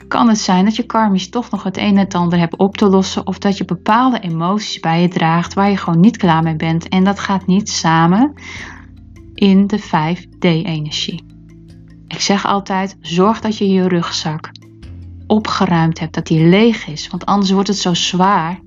kan 0.08 0.28
het 0.28 0.38
zijn 0.38 0.64
dat 0.64 0.76
je 0.76 0.86
karmisch 0.86 1.28
toch 1.28 1.50
nog 1.50 1.62
het 1.62 1.76
een 1.76 1.84
en 1.84 1.96
het 1.96 2.14
ander 2.14 2.38
hebt 2.38 2.56
op 2.56 2.76
te 2.76 2.88
lossen 2.88 3.26
of 3.26 3.38
dat 3.38 3.56
je 3.56 3.64
bepaalde 3.64 4.20
emoties 4.20 4.80
bij 4.80 5.02
je 5.02 5.08
draagt 5.08 5.54
waar 5.54 5.70
je 5.70 5.76
gewoon 5.76 6.00
niet 6.00 6.16
klaar 6.16 6.42
mee 6.42 6.56
bent. 6.56 6.88
En 6.88 7.04
dat 7.04 7.18
gaat 7.18 7.46
niet 7.46 7.68
samen 7.68 8.32
in 9.34 9.66
de 9.66 9.80
5D-energie. 9.80 11.31
Ik 12.12 12.20
zeg 12.20 12.46
altijd: 12.46 12.96
zorg 13.00 13.40
dat 13.40 13.58
je 13.58 13.68
je 13.68 13.88
rugzak 13.88 14.50
opgeruimd 15.26 15.98
hebt, 15.98 16.14
dat 16.14 16.26
die 16.26 16.46
leeg 16.46 16.86
is, 16.86 17.08
want 17.08 17.26
anders 17.26 17.50
wordt 17.50 17.68
het 17.68 17.78
zo 17.78 17.94
zwaar. 17.94 18.60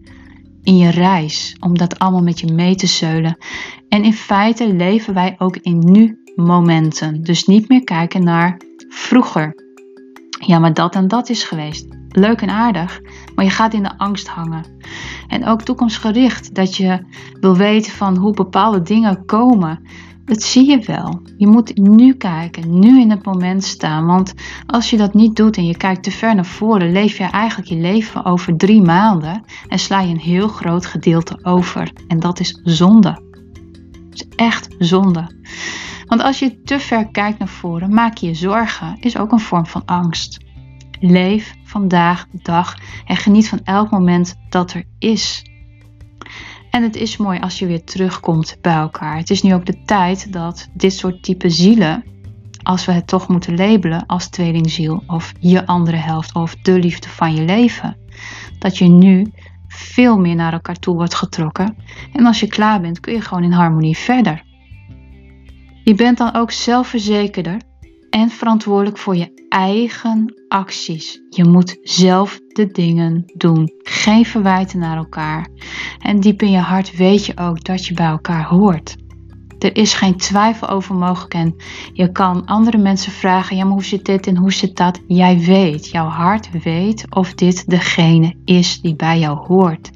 in 0.63 0.77
je 0.77 0.89
reis, 0.89 1.55
om 1.59 1.77
dat 1.77 1.99
allemaal 1.99 2.23
met 2.23 2.39
je 2.39 2.53
mee 2.53 2.75
te 2.75 2.87
zeulen. 2.87 3.37
En 3.89 4.03
in 4.03 4.13
feite 4.13 4.73
leven 4.73 5.13
wij 5.13 5.35
ook 5.37 5.57
in 5.57 5.79
nu-momenten. 5.79 7.21
Dus 7.21 7.45
niet 7.45 7.69
meer 7.69 7.83
kijken 7.83 8.23
naar 8.23 8.61
vroeger. 8.89 9.55
Ja, 10.45 10.59
maar 10.59 10.73
dat 10.73 10.95
en 10.95 11.07
dat 11.07 11.29
is 11.29 11.43
geweest. 11.43 11.87
Leuk 12.09 12.41
en 12.41 12.49
aardig, 12.49 13.01
maar 13.35 13.45
je 13.45 13.51
gaat 13.51 13.73
in 13.73 13.83
de 13.83 13.97
angst 13.97 14.27
hangen. 14.27 14.65
En 15.27 15.45
ook 15.45 15.61
toekomstgericht, 15.61 16.55
dat 16.55 16.75
je 16.75 16.99
wil 17.39 17.55
weten 17.55 17.91
van 17.91 18.17
hoe 18.17 18.33
bepaalde 18.33 18.81
dingen 18.81 19.25
komen. 19.25 19.87
Dat 20.25 20.41
zie 20.41 20.69
je 20.69 20.79
wel. 20.79 21.21
Je 21.37 21.47
moet 21.47 21.77
nu 21.77 22.13
kijken, 22.13 22.79
nu 22.79 23.01
in 23.01 23.09
het 23.09 23.25
moment 23.25 23.63
staan. 23.63 24.05
Want 24.05 24.33
als 24.65 24.89
je 24.89 24.97
dat 24.97 25.13
niet 25.13 25.35
doet 25.35 25.57
en 25.57 25.65
je 25.65 25.77
kijkt 25.77 26.03
te 26.03 26.11
ver 26.11 26.35
naar 26.35 26.45
voren, 26.45 26.91
leef 26.91 27.17
je 27.17 27.23
eigenlijk 27.23 27.69
je 27.69 27.75
leven 27.75 28.25
over 28.25 28.57
drie 28.57 28.81
maanden 28.81 29.43
en 29.67 29.79
sla 29.79 30.01
je 30.01 30.13
een 30.13 30.19
heel 30.19 30.47
groot 30.47 30.85
gedeelte 30.85 31.39
over. 31.43 31.91
En 32.07 32.19
dat 32.19 32.39
is 32.39 32.59
zonde. 32.63 33.21
Dat 34.09 34.13
is 34.13 34.27
echt 34.35 34.75
zonde. 34.79 35.43
Want 36.05 36.21
als 36.21 36.39
je 36.39 36.61
te 36.61 36.79
ver 36.79 37.07
kijkt 37.11 37.39
naar 37.39 37.47
voren, 37.47 37.93
maak 37.93 38.17
je 38.17 38.27
je 38.27 38.33
zorgen, 38.33 38.97
is 38.99 39.17
ook 39.17 39.31
een 39.31 39.39
vorm 39.39 39.65
van 39.65 39.85
angst. 39.85 40.43
Leef 40.99 41.55
vandaag 41.63 42.27
de 42.31 42.39
dag 42.41 42.77
en 43.05 43.15
geniet 43.15 43.49
van 43.49 43.59
elk 43.63 43.91
moment 43.91 44.35
dat 44.49 44.73
er 44.73 44.83
is. 44.99 45.43
En 46.75 46.83
het 46.83 46.95
is 46.95 47.17
mooi 47.17 47.39
als 47.39 47.59
je 47.59 47.65
weer 47.65 47.83
terugkomt 47.83 48.57
bij 48.61 48.73
elkaar. 48.73 49.17
Het 49.17 49.29
is 49.29 49.41
nu 49.41 49.53
ook 49.53 49.65
de 49.65 49.81
tijd 49.85 50.33
dat 50.33 50.69
dit 50.73 50.93
soort 50.93 51.23
type 51.23 51.49
zielen, 51.49 52.03
als 52.63 52.85
we 52.85 52.91
het 52.91 53.07
toch 53.07 53.27
moeten 53.27 53.55
labelen 53.55 54.05
als 54.05 54.27
tweelingziel 54.27 55.03
of 55.07 55.33
je 55.39 55.65
andere 55.65 55.97
helft 55.97 56.35
of 56.35 56.55
de 56.55 56.79
liefde 56.79 57.09
van 57.09 57.35
je 57.35 57.41
leven, 57.41 57.97
dat 58.59 58.77
je 58.77 58.85
nu 58.87 59.31
veel 59.67 60.17
meer 60.17 60.35
naar 60.35 60.53
elkaar 60.53 60.75
toe 60.75 60.95
wordt 60.95 61.15
getrokken. 61.15 61.77
En 62.13 62.25
als 62.25 62.39
je 62.39 62.47
klaar 62.47 62.81
bent, 62.81 62.99
kun 62.99 63.13
je 63.13 63.21
gewoon 63.21 63.43
in 63.43 63.51
harmonie 63.51 63.97
verder. 63.97 64.43
Je 65.83 65.95
bent 65.95 66.17
dan 66.17 66.35
ook 66.35 66.51
zelfverzekerder 66.51 67.61
en 68.09 68.29
verantwoordelijk 68.29 68.97
voor 68.97 69.15
je 69.15 69.34
eigen 69.55 70.33
acties. 70.47 71.21
Je 71.29 71.45
moet 71.45 71.77
zelf 71.81 72.39
de 72.47 72.67
dingen 72.67 73.23
doen. 73.33 73.71
Geen 73.83 74.25
verwijten 74.25 74.79
naar 74.79 74.97
elkaar. 74.97 75.47
En 75.99 76.19
diep 76.19 76.41
in 76.41 76.51
je 76.51 76.57
hart 76.57 76.95
weet 76.95 77.25
je 77.25 77.37
ook 77.37 77.63
dat 77.63 77.85
je 77.85 77.93
bij 77.93 78.05
elkaar 78.05 78.45
hoort. 78.47 78.95
Er 79.59 79.75
is 79.75 79.93
geen 79.93 80.17
twijfel 80.17 80.67
over 80.67 80.95
mogelijk 80.95 81.33
en 81.33 81.55
je 81.93 82.11
kan 82.11 82.45
andere 82.45 82.77
mensen 82.77 83.11
vragen: 83.11 83.57
ja, 83.57 83.63
maar 83.63 83.73
hoe 83.73 83.83
zit 83.83 84.05
dit 84.05 84.27
en 84.27 84.37
hoe 84.37 84.53
zit 84.53 84.77
dat? 84.77 85.01
Jij 85.07 85.39
weet, 85.39 85.89
jouw 85.89 86.07
hart 86.07 86.63
weet 86.63 87.15
of 87.15 87.33
dit 87.33 87.69
degene 87.69 88.35
is 88.45 88.81
die 88.81 88.95
bij 88.95 89.19
jou 89.19 89.37
hoort. 89.37 89.89